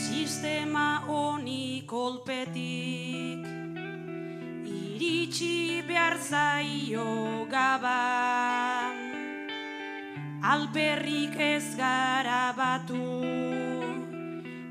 Sistema 0.00 0.88
honi 1.06 1.84
kolpetik 1.86 3.46
Iritsi 4.66 5.84
behar 5.86 6.18
zaio 6.18 7.46
gaban 7.54 8.13
Alperrik 10.44 11.40
ez 11.40 11.72
gara 11.72 12.52
batu. 12.52 13.00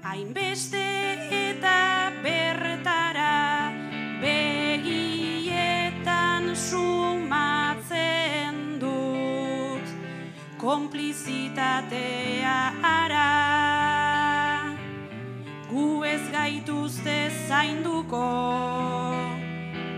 Hainbeste 0.06 0.84
eta 1.34 2.14
bertara 2.22 3.74
Begietan 4.22 5.34
sumatzen 6.54 7.58
dut. 8.84 9.82
Konplizitatea 10.62 12.60
ara 12.86 13.34
Gu 15.72 16.04
ez 16.06 16.22
gaituzte 16.32 17.18
zainduko 17.48 18.30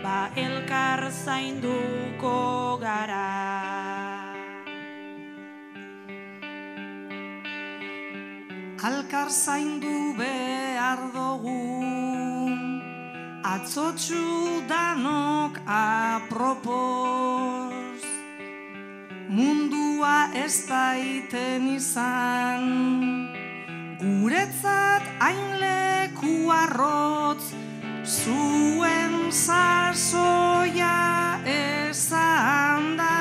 Ba 0.04 0.32
elkar 0.40 1.12
zainduko 1.12 2.40
gara 2.80 3.55
Alkar 8.86 9.30
zaindu 9.34 10.14
behar 10.14 11.00
dugu. 11.10 12.54
Atzotxu 13.42 14.62
danok 14.70 15.58
apropos. 15.66 16.94
Mundua 19.28 20.30
ez 20.38 20.70
daiten 20.70 21.66
izan. 21.74 22.66
Guretzat 23.98 25.04
hain 25.18 25.46
leku 25.64 26.36
arrotz 26.54 27.58
Zuen 28.06 29.34
sasoia 29.34 30.98
ezan 31.42 32.94
da. 33.02 33.18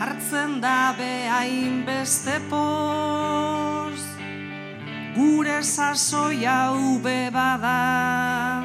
Hartzen 0.00 0.60
da 0.64 0.94
behain 0.96 1.84
beste 1.84 2.40
poz 2.48 3.13
sasoia 5.62 6.72
ube 6.72 7.30
bada. 7.30 8.64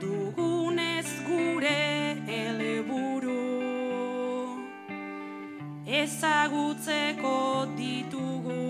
dugunez 0.00 1.08
gure 1.28 2.18
helburu. 2.26 3.40
Ezagutzeko 5.86 7.38
ditugu. 7.78 8.62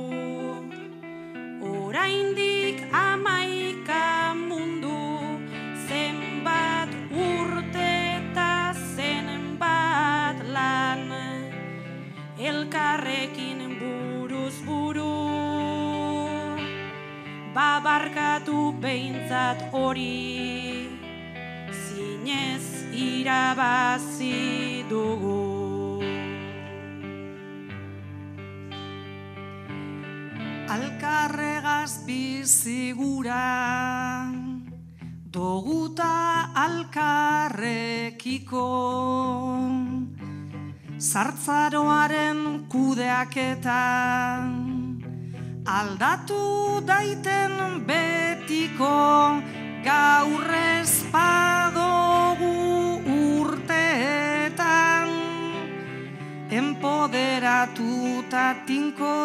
Oraindik 1.64 2.84
amaika 2.92 3.63
babarkatu 17.84 18.80
behintzat 18.80 19.68
hori. 19.68 20.88
Zinez 21.68 22.88
irabazi 22.96 24.88
dugu. 24.88 26.00
Alkarregaz 30.74 32.08
bizigura 32.08 33.44
Doguta 35.28 36.48
alkarrekiko. 36.64 38.00
Zartzaroaren 40.96 42.64
kudeaketan 42.72 44.63
aldatu 45.66 46.80
daiten 46.84 47.80
betiko 47.88 49.40
gaur 49.84 50.50
ez 50.52 51.04
badogu 51.12 53.00
urteetan. 53.40 55.08
Empoderatuta 56.50 58.54
tinko 58.66 59.16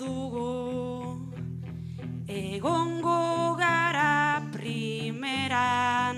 ordugu 0.02 1.20
Egongo 2.28 3.56
gara 3.58 4.42
primeran 4.52 6.18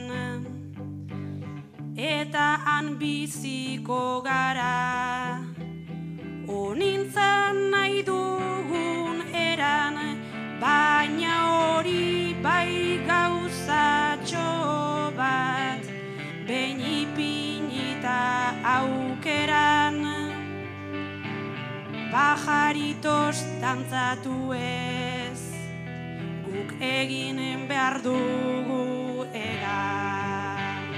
Eta 1.95 2.59
han 2.65 2.97
biziko 2.97 4.21
gara 4.23 5.43
Onintzan 6.47 7.71
nahi 7.71 8.03
dugun 8.05 9.23
eran, 9.33 9.95
baina 10.61 11.33
hori 11.53 12.35
bai 12.43 12.99
gauzatxo 13.07 14.45
bat, 15.17 15.83
behin 16.47 16.79
ipinita 16.99 18.19
aukeran. 18.75 19.12
Pajaritos 22.13 23.39
dantzatu 23.57 24.51
ez, 24.53 25.39
guk 26.45 26.73
eginen 26.77 27.63
behar 27.65 27.95
dugu 28.03 29.25
egan. 29.33 30.91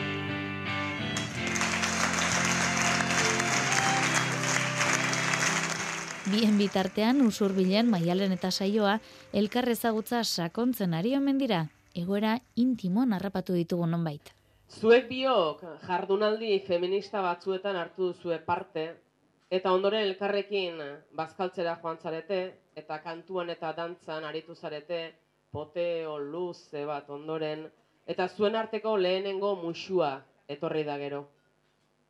Bien 6.33 6.59
bitartean 6.59 7.23
usurbilen 7.23 7.87
maialen 7.87 8.35
eta 8.35 8.51
saioa 8.51 8.97
elkar 9.31 9.71
ezagutza 9.71 10.19
sakontzen 10.25 10.99
ari 10.99 11.15
omen 11.15 11.39
dira, 11.39 11.61
egoera 11.95 12.41
intimoan 12.59 13.15
harrapatu 13.15 13.55
ditugu 13.55 13.87
nonbait. 13.87 14.35
Zuek 14.67 15.07
biok 15.07 15.63
jardunaldi 15.87 16.59
feminista 16.67 17.23
batzuetan 17.23 17.79
hartu 17.79 18.11
duzue 18.11 18.43
parte, 18.43 19.04
eta 19.49 19.71
ondoren 19.71 20.07
elkarrekin 20.07 20.81
bazkaltzera 21.15 21.77
joan 21.81 21.97
zarete, 21.97 22.39
eta 22.75 22.99
kantuan 22.99 23.49
eta 23.49 23.71
dantzan 23.73 24.25
aritu 24.25 24.55
zarete, 24.55 25.13
poteo 25.51 26.17
luze 26.19 26.85
bat 26.85 27.09
ondoren, 27.09 27.65
eta 28.07 28.27
zuen 28.27 28.55
arteko 28.55 28.97
lehenengo 28.97 29.55
musua 29.55 30.19
etorri 30.47 30.83
da 30.83 30.97
gero. 30.97 31.23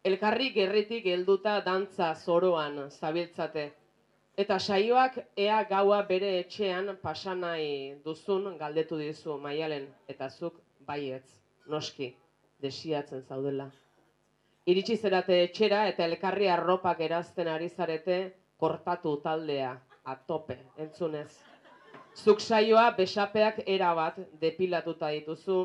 Elkarri 0.06 0.52
gerritik 0.54 1.06
helduta 1.06 1.60
dantza 1.66 2.14
zoroan 2.16 2.90
zabiltzate, 2.90 3.72
eta 4.38 4.60
saioak 4.60 5.18
ea 5.38 5.64
gaua 5.70 6.02
bere 6.04 6.40
etxean 6.40 6.98
pasanai 7.02 7.96
duzun 8.04 8.58
galdetu 8.58 8.98
dizu 8.98 9.38
maialen, 9.38 9.88
eta 10.08 10.30
zuk 10.30 10.62
baietz, 10.86 11.26
noski, 11.68 12.14
desiatzen 12.62 13.24
zaudela. 13.24 13.72
Iritsi 14.66 14.96
zerate 14.98 15.36
etxera 15.44 15.84
eta 15.92 16.06
elkarri 16.10 16.48
arropak 16.50 17.02
erazten 17.06 17.48
ari 17.48 17.68
zarete 17.70 18.16
kortatu 18.58 19.12
taldea, 19.22 19.76
atope, 20.14 20.58
entzunez. 20.82 21.30
Zuk 22.16 22.42
saioa 22.42 22.88
besapeak 22.98 23.60
erabat 23.68 24.18
depilatuta 24.42 25.12
dituzu, 25.14 25.60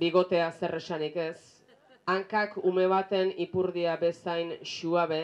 bigotea 0.00 0.48
zer 0.52 0.78
esanik 0.80 1.20
ez, 1.26 1.60
hankak 2.06 2.56
ume 2.64 2.86
baten 2.88 3.34
ipurdia 3.36 3.98
bezain 4.00 4.56
xuabe, 4.64 5.20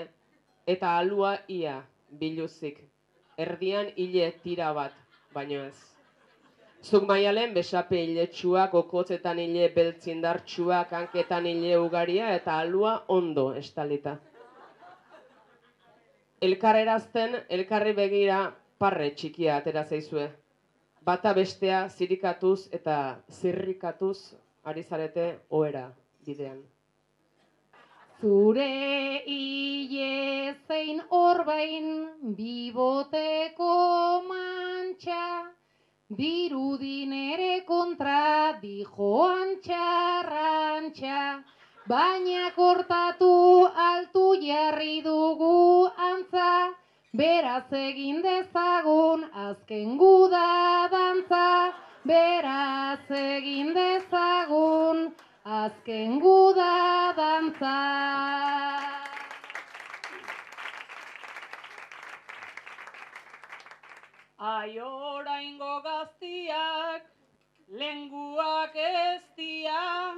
eta 0.66 0.98
alua 0.98 1.38
ia 1.48 1.78
biluzik, 2.20 2.84
erdian 3.38 3.88
hile 3.96 4.32
tira 4.44 4.72
bat, 4.76 4.92
baino 5.32 5.64
ez. 5.70 5.93
Zuk 6.84 7.06
maialen 7.08 7.54
besape 7.56 7.96
hiletsuak, 7.96 8.74
okotzetan 8.76 9.38
hile 9.40 9.70
beltzindartsuak, 9.72 10.90
hanketan 10.92 11.46
hile 11.48 11.78
ugaria 11.80 12.34
eta 12.36 12.58
alua 12.60 12.92
ondo 13.08 13.44
estalita. 13.60 14.18
Elkar 16.44 16.76
erazten, 16.76 17.38
elkarri 17.48 17.94
begira 17.96 18.42
parre 18.78 19.08
txikia 19.16 19.56
atera 19.62 19.86
zaizue. 19.88 20.26
Bata 21.08 21.32
bestea 21.32 21.80
zirikatuz 21.88 22.68
eta 22.80 22.98
zirrikatuz 23.32 24.18
ari 24.64 24.84
zarete 24.84 25.26
oera 25.48 25.86
bidean. 26.26 26.60
Zure 28.20 28.68
hile 29.24 30.54
zein 30.68 31.00
orbain 31.10 31.90
biboteko 32.36 33.72
mantxa, 34.28 35.53
dirudin 36.16 37.12
ere 37.12 37.64
kontra 37.66 38.54
dijoan 38.62 39.54
txarrantxa, 39.64 41.22
baina 41.88 42.50
kortatu 42.56 43.32
altu 43.86 44.24
jarri 44.42 45.02
dugu 45.02 45.90
antza, 46.08 46.52
beraz 47.22 47.66
egin 47.82 48.22
dezagun 48.22 49.26
azken 49.46 49.96
guda 49.98 50.88
dantza, 50.96 51.46
beraz 52.04 53.04
egin 53.20 53.74
dezagun 53.74 55.06
azken 55.62 56.20
guda 56.20 56.74
dantza. 57.16 58.53
Ai 64.54 64.78
oraingo 64.78 65.82
gaztiak, 65.82 67.02
lenguak 67.78 68.76
ez 68.76 69.22
dira, 69.36 70.16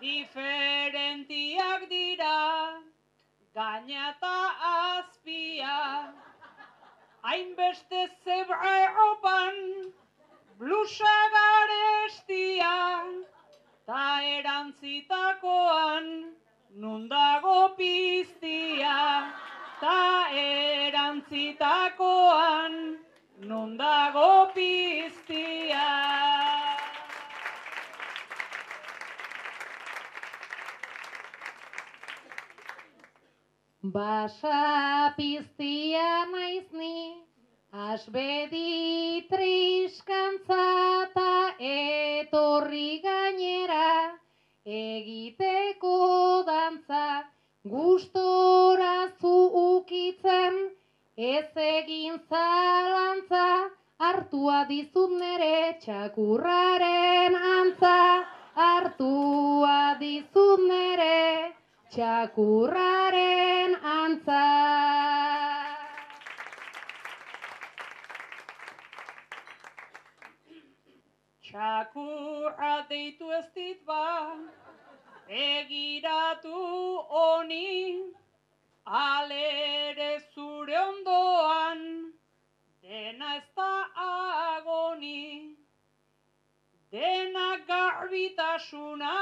diferentiak 0.00 1.82
dira, 1.90 2.38
gaina 3.58 4.06
eta 4.12 4.38
azpia. 4.70 5.76
Hainbeste 7.22 8.00
zebra 8.24 8.72
erropan, 8.86 9.56
blusa 10.62 11.16
garestia, 11.36 12.74
ta 13.86 14.04
erantzitakoan, 14.38 16.06
nundago 16.86 17.60
piztia, 17.76 18.98
ta 19.82 20.30
erantzitakoan, 20.46 22.74
nundago 23.42 24.52
piztia. 24.54 25.88
Basa 33.82 35.12
piztia 35.16 36.24
naiz 36.30 36.70
ni, 36.72 37.18
asbedi 37.72 39.26
triskantza 39.28 41.10
ta 41.14 41.34
etorri 41.58 43.00
gainera, 43.02 44.18
egiteko 44.64 45.96
dantza, 46.46 47.24
gustora 47.66 49.10
zu 49.18 49.34
ukitzen, 49.64 50.71
ez 51.22 51.56
egin 51.56 52.18
zalantza, 52.28 53.70
hartua 54.02 54.64
dizut 54.68 55.12
nere 55.18 55.78
txakurraren 55.82 57.36
antza, 57.50 57.98
hartua 58.64 59.76
dizut 60.00 60.64
nere 60.70 61.52
txakurraren 61.94 63.76
antza. 63.92 64.40
Txakurra 71.46 72.74
deitu 72.90 73.30
ez 73.38 73.46
dit 73.54 73.86
ba, 73.86 74.34
egiratu 75.28 76.66
honi, 77.14 77.70
alere 78.86 80.20
zure 80.34 80.78
ondoan, 80.78 82.12
dena 82.82 83.36
ez 83.36 83.48
da 83.56 83.84
agoni, 84.04 85.56
dena 86.90 87.58
garbitasuna, 87.68 89.14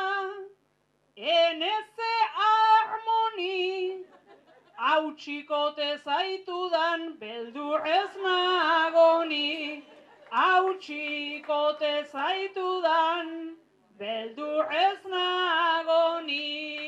eneze 1.16 2.14
harmoni, 2.36 4.04
hautsikote 4.76 5.98
zaitudan 6.04 7.18
beldur 7.20 7.86
ez 7.86 8.16
nagoni, 8.24 9.84
hautsikote 10.30 11.94
zaitudan 12.12 13.56
beldur 13.98 14.72
ez 14.72 14.98
nagoni. 15.04 16.79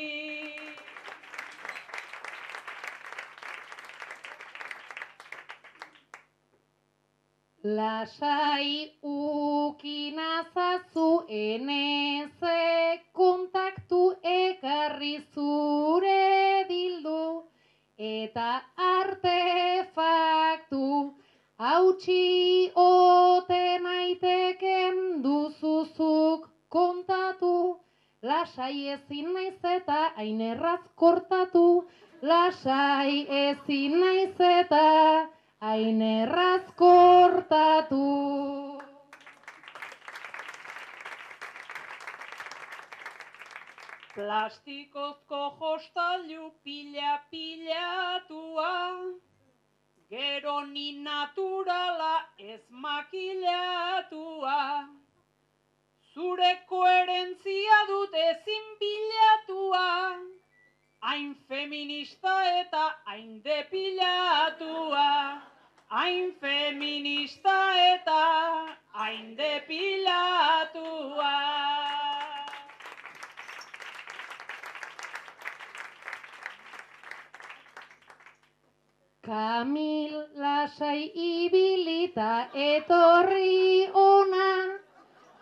Lasai 7.63 8.91
ukinazazu 9.01 11.09
eneze 11.31 12.99
kontaktu 13.15 14.15
ekarri 14.31 15.23
zure 15.33 16.65
bildu 16.67 17.43
eta 17.97 18.61
artefaktu 18.87 20.81
hautsi 21.57 22.71
ote 22.75 23.79
naiteken 23.85 25.23
duzuzuk 25.23 26.49
kontatu. 26.67 27.79
Lasai 28.23 28.89
ezin 28.97 29.33
naiz 29.33 29.63
eta 29.75 30.11
hain 30.17 30.41
erraz 30.41 30.81
kortatu, 30.95 31.85
lasai 32.21 33.25
ezin 33.45 33.99
naiz 34.03 34.39
eta 34.49 34.83
hain 35.63 36.01
erraz 36.01 36.63
kortatu. 36.75 38.07
Plastikozko 44.15 45.39
jostailu 45.59 46.49
pila 46.63 47.13
pilatua, 47.31 48.73
gero 50.09 50.57
ni 50.73 50.89
naturala 51.05 52.15
ez 52.37 52.63
makilatua. 52.69 54.59
Zure 56.13 56.51
koherentzia 56.73 57.79
dut 57.93 58.19
ezin 58.25 58.67
bilatua, 58.83 59.87
hain 61.07 61.33
feminista 61.47 62.35
eta 62.59 62.85
hain 63.05 63.41
depilatua. 63.47 65.09
Hain 65.93 66.33
feminista 66.41 67.55
eta 67.79 68.21
hain 68.93 69.37
depilatua. 69.37 71.33
Kamil 79.21 80.15
lasai 80.35 81.11
ibilita 81.13 82.49
etorri 82.55 83.87
ona, 83.93 84.49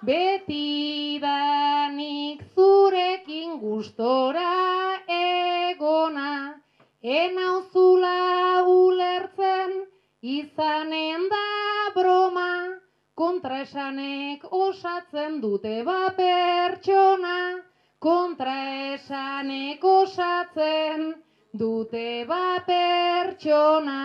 beti 0.03 1.19
danik 1.21 2.43
zurekin 2.53 3.55
gustora 3.63 4.99
egona, 5.07 6.59
enauzula 7.01 8.00
izanen 10.51 11.29
da 11.29 11.91
broma, 11.95 12.79
kontraesanek 13.15 14.43
osatzen 14.51 15.39
dute 15.41 15.83
ba 15.83 16.11
pertsona, 16.17 17.63
kontraesanek 17.99 19.83
osatzen 19.83 21.13
dute 21.53 22.25
ba 22.27 22.59
pertsona. 22.67 23.99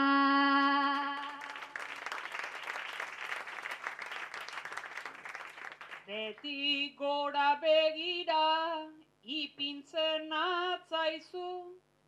Beti 6.06 6.94
gora 6.96 7.58
begira, 7.60 8.86
ipintzen 9.24 10.30
atzaizu, 10.30 11.48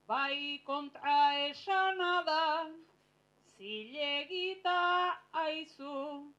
bai 0.06 0.60
kontra 0.64 1.48
esana 1.48 2.22
da, 2.24 2.44
zilegita 3.58 4.80
aizu. 5.32 6.32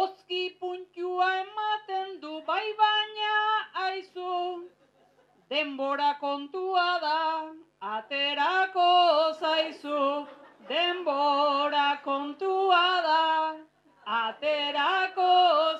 Ozki 0.00 0.42
puntua 0.60 1.28
ematen 1.42 2.20
du 2.20 2.32
bai 2.48 2.66
baina 2.80 3.36
aizu, 3.84 4.34
denbora 5.50 6.10
kontua 6.20 6.88
da, 7.04 7.22
aterako 7.94 8.90
zaizu. 9.40 10.26
Denbora 10.68 11.88
kontua 12.04 12.84
da, 13.08 13.24
aterako 14.20 15.32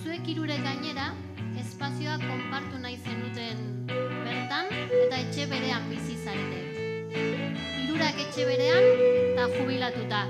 Zuek 0.03 0.27
hirurek 0.27 0.63
gainera 0.63 1.11
espazioa 1.59 2.17
konpartu 2.23 2.79
nahi 2.83 2.97
zenuten 2.97 3.85
bertan 3.87 4.71
eta 5.05 5.21
etxe 5.25 5.47
berean 5.51 5.91
bizi 5.91 6.19
zarete. 6.23 7.72
Hirurak 7.93 8.21
etxe 8.23 8.45
berean 8.49 8.85
eta 9.05 9.43
jubilatuta. 9.53 10.21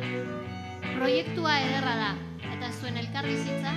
Proiektua 0.97 1.53
ederra 1.63 1.95
da 2.01 2.09
eta 2.57 2.73
zuen 2.75 2.99
elkarbizitza 2.99 3.71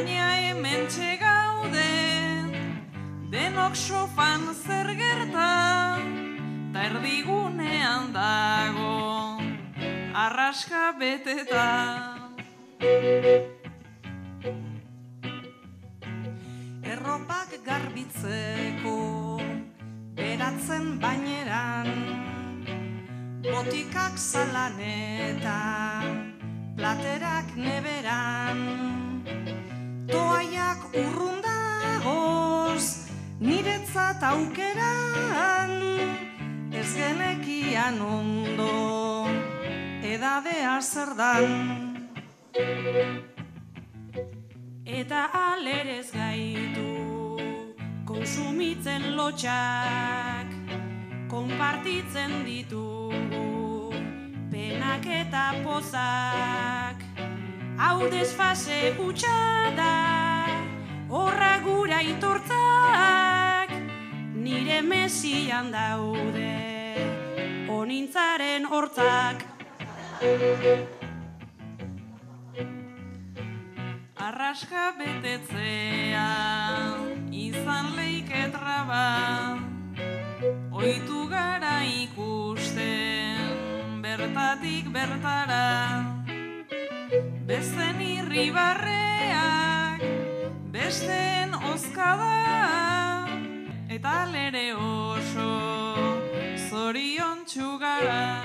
baina 0.00 0.32
hemen 0.32 0.86
gaude 1.20 1.92
denok 3.30 3.74
sofan 3.76 4.54
zer 4.54 4.88
gerta 4.96 5.50
ta 6.72 6.82
erdigunean 6.88 8.12
dago 8.12 9.40
arraska 10.14 10.94
beteta. 11.00 11.68
Erropak 16.92 17.50
garbitzeko 17.66 18.96
beratzen 20.16 20.98
baineran 21.02 21.88
Botikak 23.44 24.14
zalanetan, 24.16 26.04
platerak 26.76 27.48
neberan 27.56 28.99
Toaiak 30.10 30.80
urrundagoz, 31.02 32.86
niretzat 33.40 34.22
aukeran 34.22 35.76
Ez 36.72 36.94
genekian 36.96 38.00
ondo, 38.00 39.26
edadea 40.02 40.80
zer 40.80 41.14
dan. 41.18 41.50
Eta 45.00 45.26
alerez 45.32 46.10
gaitu 46.12 46.88
konsumitzen 48.08 49.14
lotxak 49.16 50.50
Konpartitzen 51.30 52.42
ditugu 52.44 53.92
penak 54.50 55.06
eta 55.06 55.44
pozak 55.62 57.09
Hau 57.80 58.10
desfase 58.12 58.92
hutsa 58.98 59.72
da 59.72 59.92
horra 61.08 61.52
gura 61.64 62.02
itortzak 62.04 63.72
Nire 64.36 64.82
mesian 64.84 65.70
daude 65.72 66.52
onintzaren 67.72 68.68
hortzak. 68.68 69.46
Arraska 74.28 74.84
betetzea 75.00 76.28
izan 77.46 77.92
leiketraba 77.96 79.08
Oitu 80.84 81.24
gara 81.32 81.80
ikusten 82.04 83.56
bertatik 84.04 84.92
bertara 84.92 86.09
Bezen 87.60 88.00
irribarreak 88.00 90.00
Besteen 90.72 91.52
ozkada 91.52 93.28
Eta 93.92 94.24
lere 94.32 94.72
oso 94.72 95.52
Zorion 96.70 97.44
txugara. 97.44 98.40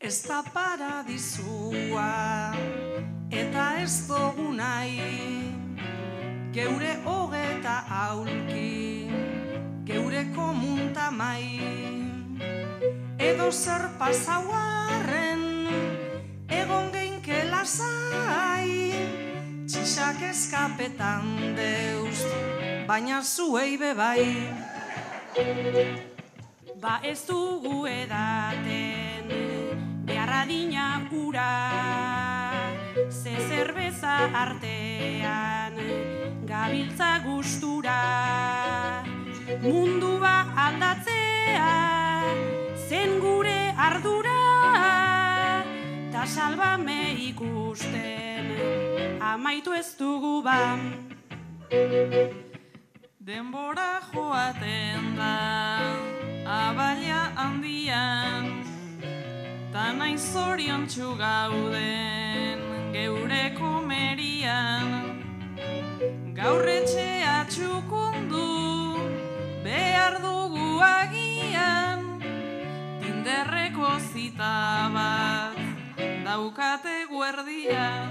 Ez 0.00 0.24
da 0.24 0.40
paradizua 0.54 2.56
eta 3.28 3.64
ez 3.82 4.08
dugu 4.08 4.56
nahi. 4.56 5.44
Geure 6.56 6.94
hogeta 7.04 7.84
aulki, 7.98 9.12
geure 9.84 10.24
komunta 10.32 11.10
mai. 11.10 11.60
Edo 13.18 13.52
zer 13.52 13.90
pasauarren, 14.00 15.44
egon 16.48 16.90
geinke 17.30 17.46
lasai 17.50 18.90
Txisak 19.70 20.22
eskapetan 20.30 21.54
deust, 21.54 22.26
baina 22.88 23.22
zuei 23.22 23.78
bebai 23.78 24.26
Ba 26.80 26.98
ez 27.04 27.22
dugu 27.28 27.86
edaten 27.86 29.28
beharra 30.06 30.46
dina 30.48 31.06
ura. 31.12 31.52
Ze 33.10 33.36
zerbeza 33.48 34.16
artean 34.32 35.76
gabiltza 36.48 37.20
gustura. 37.22 38.00
Mundua 39.60 40.34
aldatzea 40.56 41.70
zen 42.88 43.18
gure 43.20 43.60
ardura 43.76 44.39
Ta 46.20 46.26
salbame 46.26 47.16
ikusten. 47.32 48.44
Amaitu 49.24 49.72
ez 49.72 49.96
dugu 49.96 50.42
ban 50.44 50.80
Denbora 53.16 54.04
joaten 54.12 55.16
da 55.16 55.36
abaila 56.44 57.22
handian. 57.40 58.44
Ta 59.72 59.92
nahi 59.96 60.18
zorion 60.18 60.84
gauden 61.22 62.58
geure 62.92 63.56
komerian 63.56 65.24
Gaur 66.36 66.68
etxea 66.68 67.46
txukundu 67.48 68.48
behar 69.64 70.20
dugu 70.20 70.84
agian. 70.84 72.20
Tinderreko 73.00 73.96
zita 74.12 74.90
bat 74.92 75.49
daukate 76.30 77.08
guerdian 77.10 78.10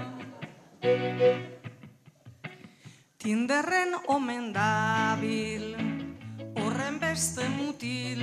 Tinderren 3.20 3.94
omen 4.12 4.50
dabil, 4.52 5.64
horren 6.60 6.98
beste 7.00 7.44
mutil, 7.52 8.20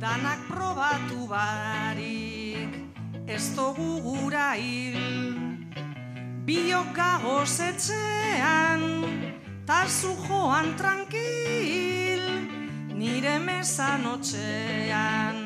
danak 0.00 0.46
probatu 0.48 1.28
barik, 1.28 2.72
ez 3.28 3.44
dugu 3.56 4.00
gura 4.04 4.52
hil. 4.56 5.00
Biok 6.48 6.92
gagoz 6.96 7.56
etxean, 7.68 8.84
ta 9.68 9.84
zu 9.88 10.12
joan 10.28 10.72
tranquil, 10.80 12.24
nire 12.96 13.38
mesan 13.44 14.08
otxean, 14.12 15.44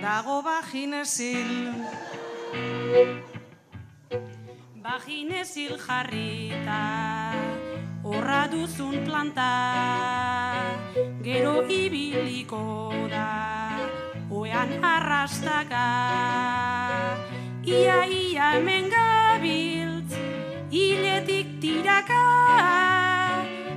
dago 0.00 0.40
baginezil. 2.56 3.22
Baginezil 4.82 5.76
jarrita, 5.78 6.82
horra 8.04 8.46
duzun 8.48 9.04
planta, 9.04 9.52
gero 11.22 11.62
ibiliko 11.68 12.92
da, 13.10 13.78
oean 14.30 14.84
arrastaka. 14.84 15.86
Ia, 17.66 18.06
ia, 18.06 18.52
hemen 18.54 18.88
gabiltz, 18.90 20.14
hiletik 20.70 21.58
tiraka, 21.60 22.24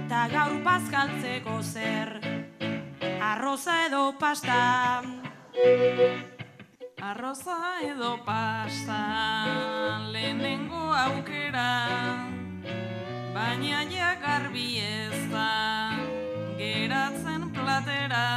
ta 0.10 0.28
gaur 0.30 0.60
bazkaltzeko 0.64 1.62
zer, 1.64 2.20
arroza 3.20 3.86
edo 3.88 4.14
pasta. 4.20 5.02
Arroza 7.02 7.80
edo 7.82 8.18
pasta 8.26 9.00
lehenengo 10.12 10.94
aukera. 10.94 11.72
Baina 13.34 13.84
ja 13.90 14.16
garbi 14.24 14.80
ez 14.80 15.20
da 15.32 15.96
geratzen 16.58 17.52
platera. 17.56 18.28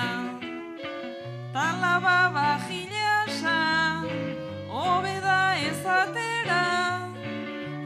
Talaba 1.52 2.18
bajilasa 2.36 3.58
hobeda 4.70 5.40
ezatera. 5.68 6.62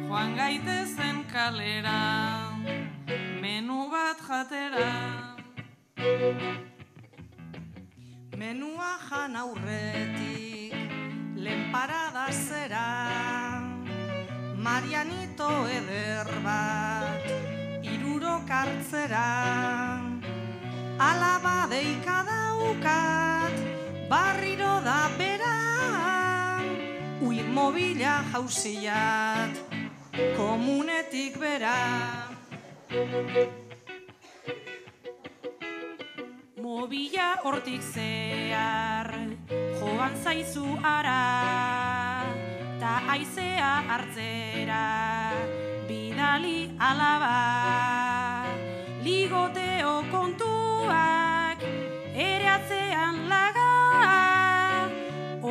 Joan 0.09 0.37
gaitezen 0.37 1.24
kalera 1.33 2.01
menu 3.41 3.89
bat 3.91 4.18
jatera. 4.29 4.93
Menua 8.37 8.93
jan 9.09 9.37
aurretik, 9.37 10.36
lehen 11.47 11.71
parada 11.73 12.27
zera, 12.33 12.87
Marianito 14.67 15.51
eder 15.79 16.29
bat, 16.43 17.23
iruro 17.83 18.41
kartzera. 18.51 19.27
Alaba 20.99 21.59
deika 21.71 22.19
daukat, 22.31 23.55
barriro 24.11 24.75
da 24.89 25.03
bera, 25.19 25.59
ui 27.23 27.43
mobila 27.57 28.17
jauziat, 28.33 29.55
komunetik 30.37 31.39
bera. 31.39 31.79
Mobila 36.77 37.41
hortik 37.41 37.81
zehar, 37.81 39.09
joan 39.81 40.12
zaizu 40.20 40.66
ara, 40.85 41.20
ta 42.77 42.91
aizea 43.14 43.70
hartzera, 43.89 44.83
bidali 45.89 46.68
alaba. 46.89 47.33
Ligoteo 49.07 49.95
kontuak, 50.12 51.64
ere 52.12 52.51
atzean 52.59 53.24
laga, 53.33 53.72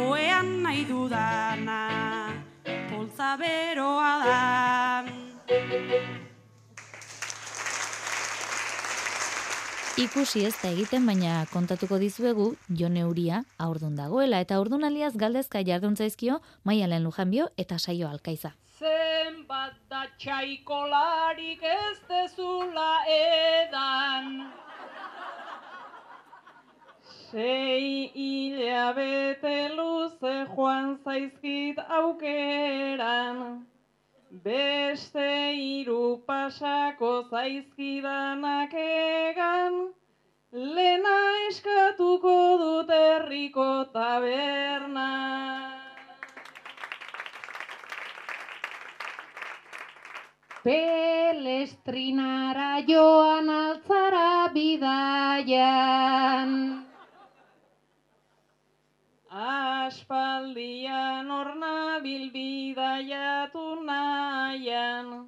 oean 0.03 0.51
nahi 0.61 0.85
dudana, 0.91 1.81
poltza 2.91 3.33
beroa 3.41 4.13
da. 4.27 6.14
Ikusi 9.95 10.41
ez 10.43 10.51
da 10.59 10.67
egiten, 10.73 11.05
baina 11.07 11.45
kontatuko 11.47 11.95
dizuegu 12.01 12.45
Jon 12.79 12.97
Euria 12.99 13.37
aurdun 13.63 13.93
dagoela 13.95 14.41
eta 14.43 14.57
aurdunaliaz 14.59 15.13
galdezka 15.21 15.61
jarduntzaizkio 15.63 16.41
Maialen 16.67 17.05
Lujanbio 17.07 17.45
eta 17.63 17.77
Saio 17.79 18.09
Alkaiza. 18.09 18.51
Zenbat 18.75 19.77
da 19.87 20.01
txaikolarik 20.19 21.63
ez 21.63 21.95
dezula 22.09 22.89
edan. 23.13 24.27
Sei 27.31 28.11
hilabete 28.25 29.55
luze 29.77 30.35
joan 30.57 30.97
zaizkit 31.05 31.79
aukeran. 32.01 33.41
Beste 34.43 35.55
hiru 35.55 36.19
pasako 36.27 37.23
zaizkidanak 37.31 38.73
egan, 38.73 39.93
lena 40.51 41.19
eskatuko 41.47 42.57
dut 42.61 42.89
herriko 42.95 43.67
taberna. 43.93 45.11
Pelestrinara 50.65 52.73
joan 52.89 53.49
altzara 53.49 54.49
bidaian. 54.57 56.51
Aspaldian 59.45 61.31
orna 61.31 61.99
bilbidaiatu 62.03 63.64
nahian, 64.55 65.27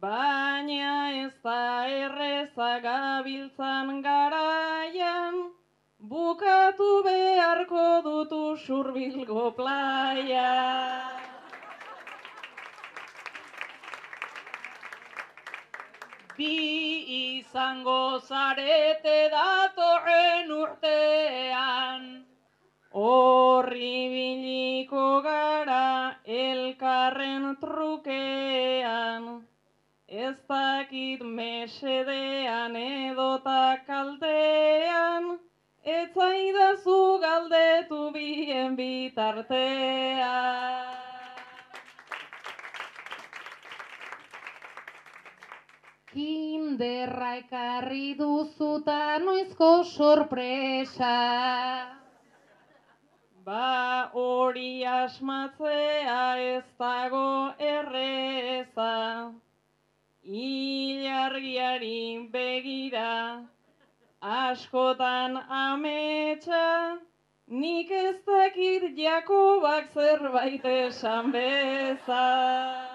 baina 0.00 1.10
ez 1.24 1.32
da 1.42 1.86
erreza 1.88 2.80
gabiltzan 2.80 4.02
garaian, 4.02 5.50
bukatu 5.98 7.02
beharko 7.04 8.02
dutu 8.04 8.52
usurbilgo 8.52 9.50
playa. 9.56 11.10
Bi 16.36 17.38
izango 17.38 18.20
zarete 18.20 19.30
datorren 19.30 20.50
urtean, 20.50 22.23
horri 22.94 24.08
biliko 24.10 25.20
gara 25.22 26.14
elkarren 26.24 27.56
trukean, 27.62 29.24
ez 30.06 30.36
dakit 30.48 31.24
mesedean 31.38 32.76
edota 32.76 33.62
kaltean, 33.88 35.26
ez 35.82 36.06
zaidazu 36.14 37.00
galdetu 37.24 38.12
bien 38.14 38.76
bitartean. 38.78 40.22
Kinderra 46.14 47.34
ekarri 47.42 48.14
duzuta 48.14 49.18
noizko 49.18 49.82
sorpresa. 49.82 51.12
Ba 53.44 54.10
hori 54.14 54.84
asmatzea 54.88 56.36
ez 56.42 56.64
dago 56.78 57.52
erreza, 57.58 59.34
ilargiari 60.24 62.30
begira, 62.32 63.44
askotan 64.22 65.36
ametsa, 65.36 66.98
nik 67.48 67.90
ez 67.90 68.16
dakit 68.24 68.96
Jakobak 68.96 69.92
zerbait 69.92 70.64
esan 70.64 71.30
beza. 71.30 72.93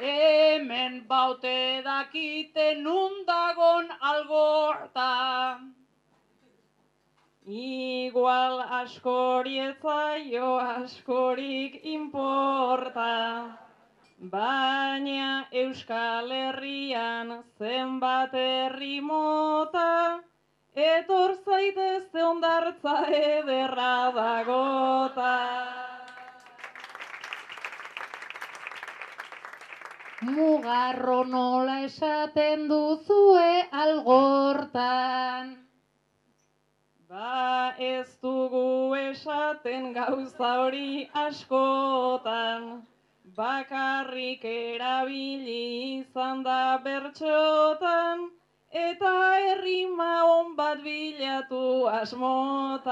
Hemen 0.00 1.04
baute 1.06 1.82
dakite 1.84 2.74
nundagon 2.80 3.88
algorta. 4.00 5.60
Igual 7.46 8.60
askori 8.78 9.58
etzaio 9.58 10.54
askorik 10.58 11.80
importa. 11.84 13.58
Baina 14.32 15.46
Euskal 15.52 16.30
Herrian 16.30 17.44
zenbat 17.58 18.32
herri 18.32 19.00
mota, 19.00 20.20
etor 20.74 21.36
zaitezte 21.44 22.24
ondartza 22.24 22.98
ederra 23.20 24.12
dagota. 24.16 25.89
Mugarro 30.20 31.24
nola 31.24 31.80
esaten 31.84 32.68
duzue 32.68 33.68
algortan. 33.72 35.56
Ba 37.08 37.72
ez 37.78 38.18
dugu 38.20 38.94
esaten 38.96 39.94
gauza 39.94 40.50
hori 40.64 41.08
askotan, 41.22 42.68
bakarrik 43.40 44.44
erabili 44.44 45.64
izan 46.04 46.44
da 46.44 46.76
bertxotan, 46.84 48.28
eta 48.84 49.16
herrima 49.46 50.12
on 50.36 50.54
bat 50.54 50.84
bilatu 50.84 51.88
asmotan. 51.96 52.90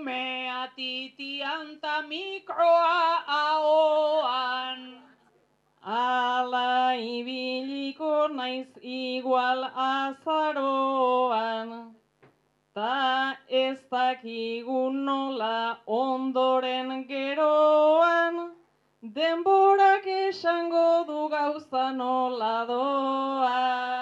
Umea 0.00 0.72
titian 0.76 1.76
ta 1.80 2.00
mikroa 2.08 3.20
ahoan. 3.28 4.96
Ala 5.84 6.96
ibiliko 6.96 8.32
naiz 8.32 8.72
igual 8.80 9.68
azaroan. 9.76 11.68
Ta 12.74 13.36
ez 13.50 13.78
dakigu 13.92 14.88
nola 14.90 15.76
ondoren 15.86 17.04
geroan. 17.04 18.56
Denborak 19.04 20.06
esango 20.06 21.04
du 21.04 21.28
gauza 21.28 21.92
nola 21.92 22.64
doan. 22.64 23.99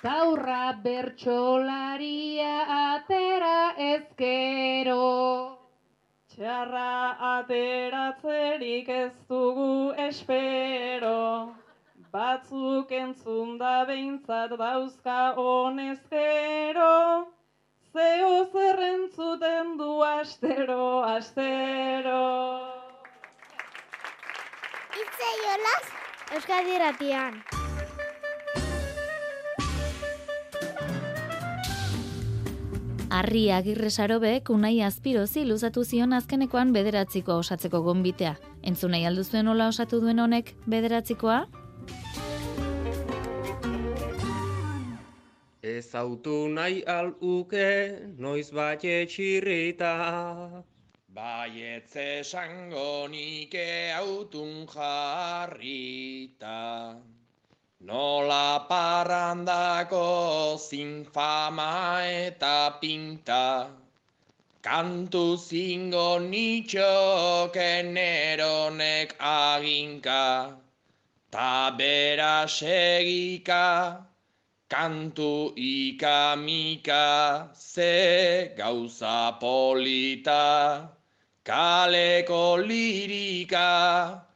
Taurra 0.00 0.78
bertxolaria 0.78 2.52
atera 2.94 3.74
ezkero. 3.82 5.58
Txarra 6.30 7.18
ateratzerik 7.28 8.92
ez 8.94 9.10
dugu 9.26 9.90
espero, 10.06 11.50
batzuk 12.14 12.94
entzun 13.00 13.58
da 13.58 13.74
behintzat 13.90 14.54
dauzka 14.62 15.18
honezkero, 15.34 16.94
zeo 17.90 18.32
zerrentzuten 18.54 19.76
du 19.82 19.92
astero, 20.14 20.90
astero. 21.10 22.24
Itze 25.02 25.32
jolaz, 25.42 25.86
Euskadi 26.38 26.84
ratian. 26.86 27.42
Arri 33.18 33.48
agirre 33.50 33.88
sarobek 33.90 34.50
unai 34.54 34.76
azpirozi 34.86 35.42
luzatu 35.46 35.82
zion 35.82 36.12
azkenekoan 36.18 36.68
bederatzikoa 36.76 37.38
osatzeko 37.42 37.80
gonbitea. 37.86 38.34
Entzun 38.70 38.92
nahi 38.94 39.08
alduzuen 39.08 39.48
nola 39.48 39.66
osatu 39.72 39.98
duen 40.04 40.22
honek 40.22 40.52
bederatzikoa? 40.74 41.38
Ez 45.72 45.88
autu 46.02 46.36
nahi 46.60 46.84
aluke 46.94 47.66
noiz 48.22 48.52
bat 48.60 48.86
etxirrita. 48.94 49.92
Baietz 51.18 51.96
esango 52.04 53.08
nike 53.10 53.68
autun 53.98 54.66
jarrita. 54.76 56.58
Nola 57.80 58.66
parrandako 58.68 60.58
zinfama 60.58 62.02
eta 62.02 62.74
pinta, 62.82 63.70
kantu 64.60 65.38
zingo 65.38 66.18
nitxoken 66.18 67.96
eronek 67.96 69.14
aginka, 69.20 70.56
ta 71.30 71.70
bera 71.78 72.48
segika, 72.48 74.02
kantu 74.68 75.54
ikamika, 75.54 77.48
ze 77.54 78.52
gauza 78.58 79.38
polita, 79.38 80.90
kaleko 81.44 82.58
lirika, 82.58 84.26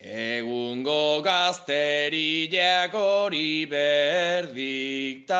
Egungo 0.00 1.20
gazteriak 1.20 2.94
hori 2.96 3.66
berdikta, 3.68 5.36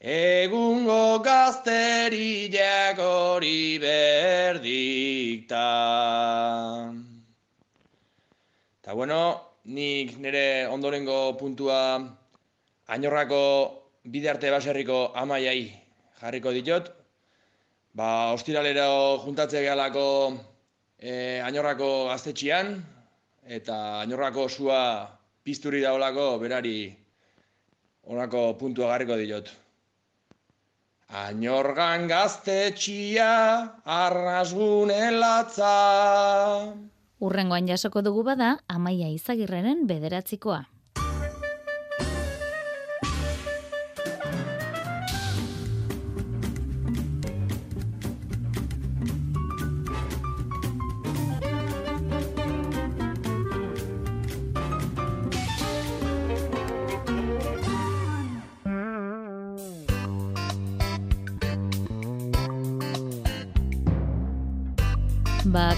egungo 0.00 1.20
gazteriak 1.20 2.96
hori 2.96 3.76
berdikta. 3.78 5.66
Ta 8.80 8.94
bueno, 8.94 9.52
nik 9.66 10.16
nire 10.16 10.66
ondorengo 10.72 11.36
puntua 11.36 12.00
ainorrako 12.88 13.42
bide 14.04 14.30
arte 14.30 14.48
baserriko 14.50 15.12
amaiai 15.14 15.68
jarriko 16.22 16.52
ditot. 16.56 16.88
Ba, 17.92 18.32
ostiralero 18.32 19.20
juntatze 19.26 19.60
gehalako 19.60 20.40
e, 20.96 21.42
ainorrako 21.44 22.08
gaztetxian, 22.08 22.80
eta 23.46 24.00
ainorrako 24.00 24.48
sua 24.48 24.82
pizturi 25.42 25.80
daolako 25.82 26.38
berari 26.38 26.92
honako 28.06 28.54
puntua 28.58 28.92
garriko 28.92 29.16
diot. 29.16 29.50
Ainorgan 31.10 32.06
gaztetxia 32.06 33.30
arrasgune 33.84 35.10
latza. 35.10 35.74
Urrengoan 37.20 37.66
jasoko 37.66 38.02
dugu 38.02 38.22
bada, 38.24 38.58
amaia 38.68 39.10
izagirrenen 39.10 39.88
bederatzikoa. 39.90 40.62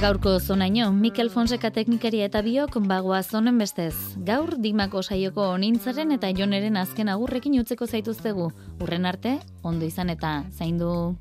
Gaurko 0.02 0.40
zonaino, 0.40 0.88
Mikel 0.90 1.28
Fonseca 1.30 1.68
teknikaria 1.70 2.24
eta 2.26 2.40
biok 2.42 2.80
bagoa 2.90 3.20
zonen 3.22 3.60
bestez. 3.60 3.94
Gaur, 4.26 4.56
dimako 4.58 4.98
saioko 5.02 5.44
onintzaren 5.54 6.10
eta 6.16 6.32
joneren 6.34 6.76
azken 6.80 7.10
agurrekin 7.12 7.54
utzeko 7.60 7.86
zaituztegu. 7.86 8.48
Urren 8.82 9.06
arte, 9.06 9.36
ondo 9.62 9.86
izan 9.86 10.10
eta 10.10 10.32
zaindu. 10.58 11.14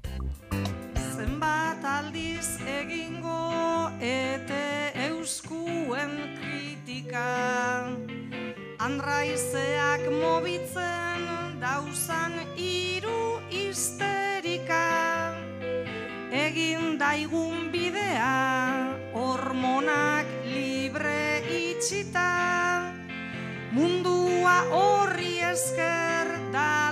Zenbat 0.98 1.86
aldiz 1.86 2.58
egingo 2.80 3.92
ete 4.02 4.66
euskuen 5.12 6.18
kritika 6.42 7.28
Andraizeak 8.82 10.10
mobitzen 10.18 11.30
dauzan 11.62 12.34
hiru 12.58 13.38
histerika 13.54 15.11
Egin 16.32 16.96
daigun 16.96 17.68
bidea 17.74 18.96
hormonak 19.12 20.30
libre 20.48 21.44
itxita. 21.44 22.88
Mundua 23.76 24.64
horri 24.72 25.44
esker 25.44 26.32
dalako 26.56 26.91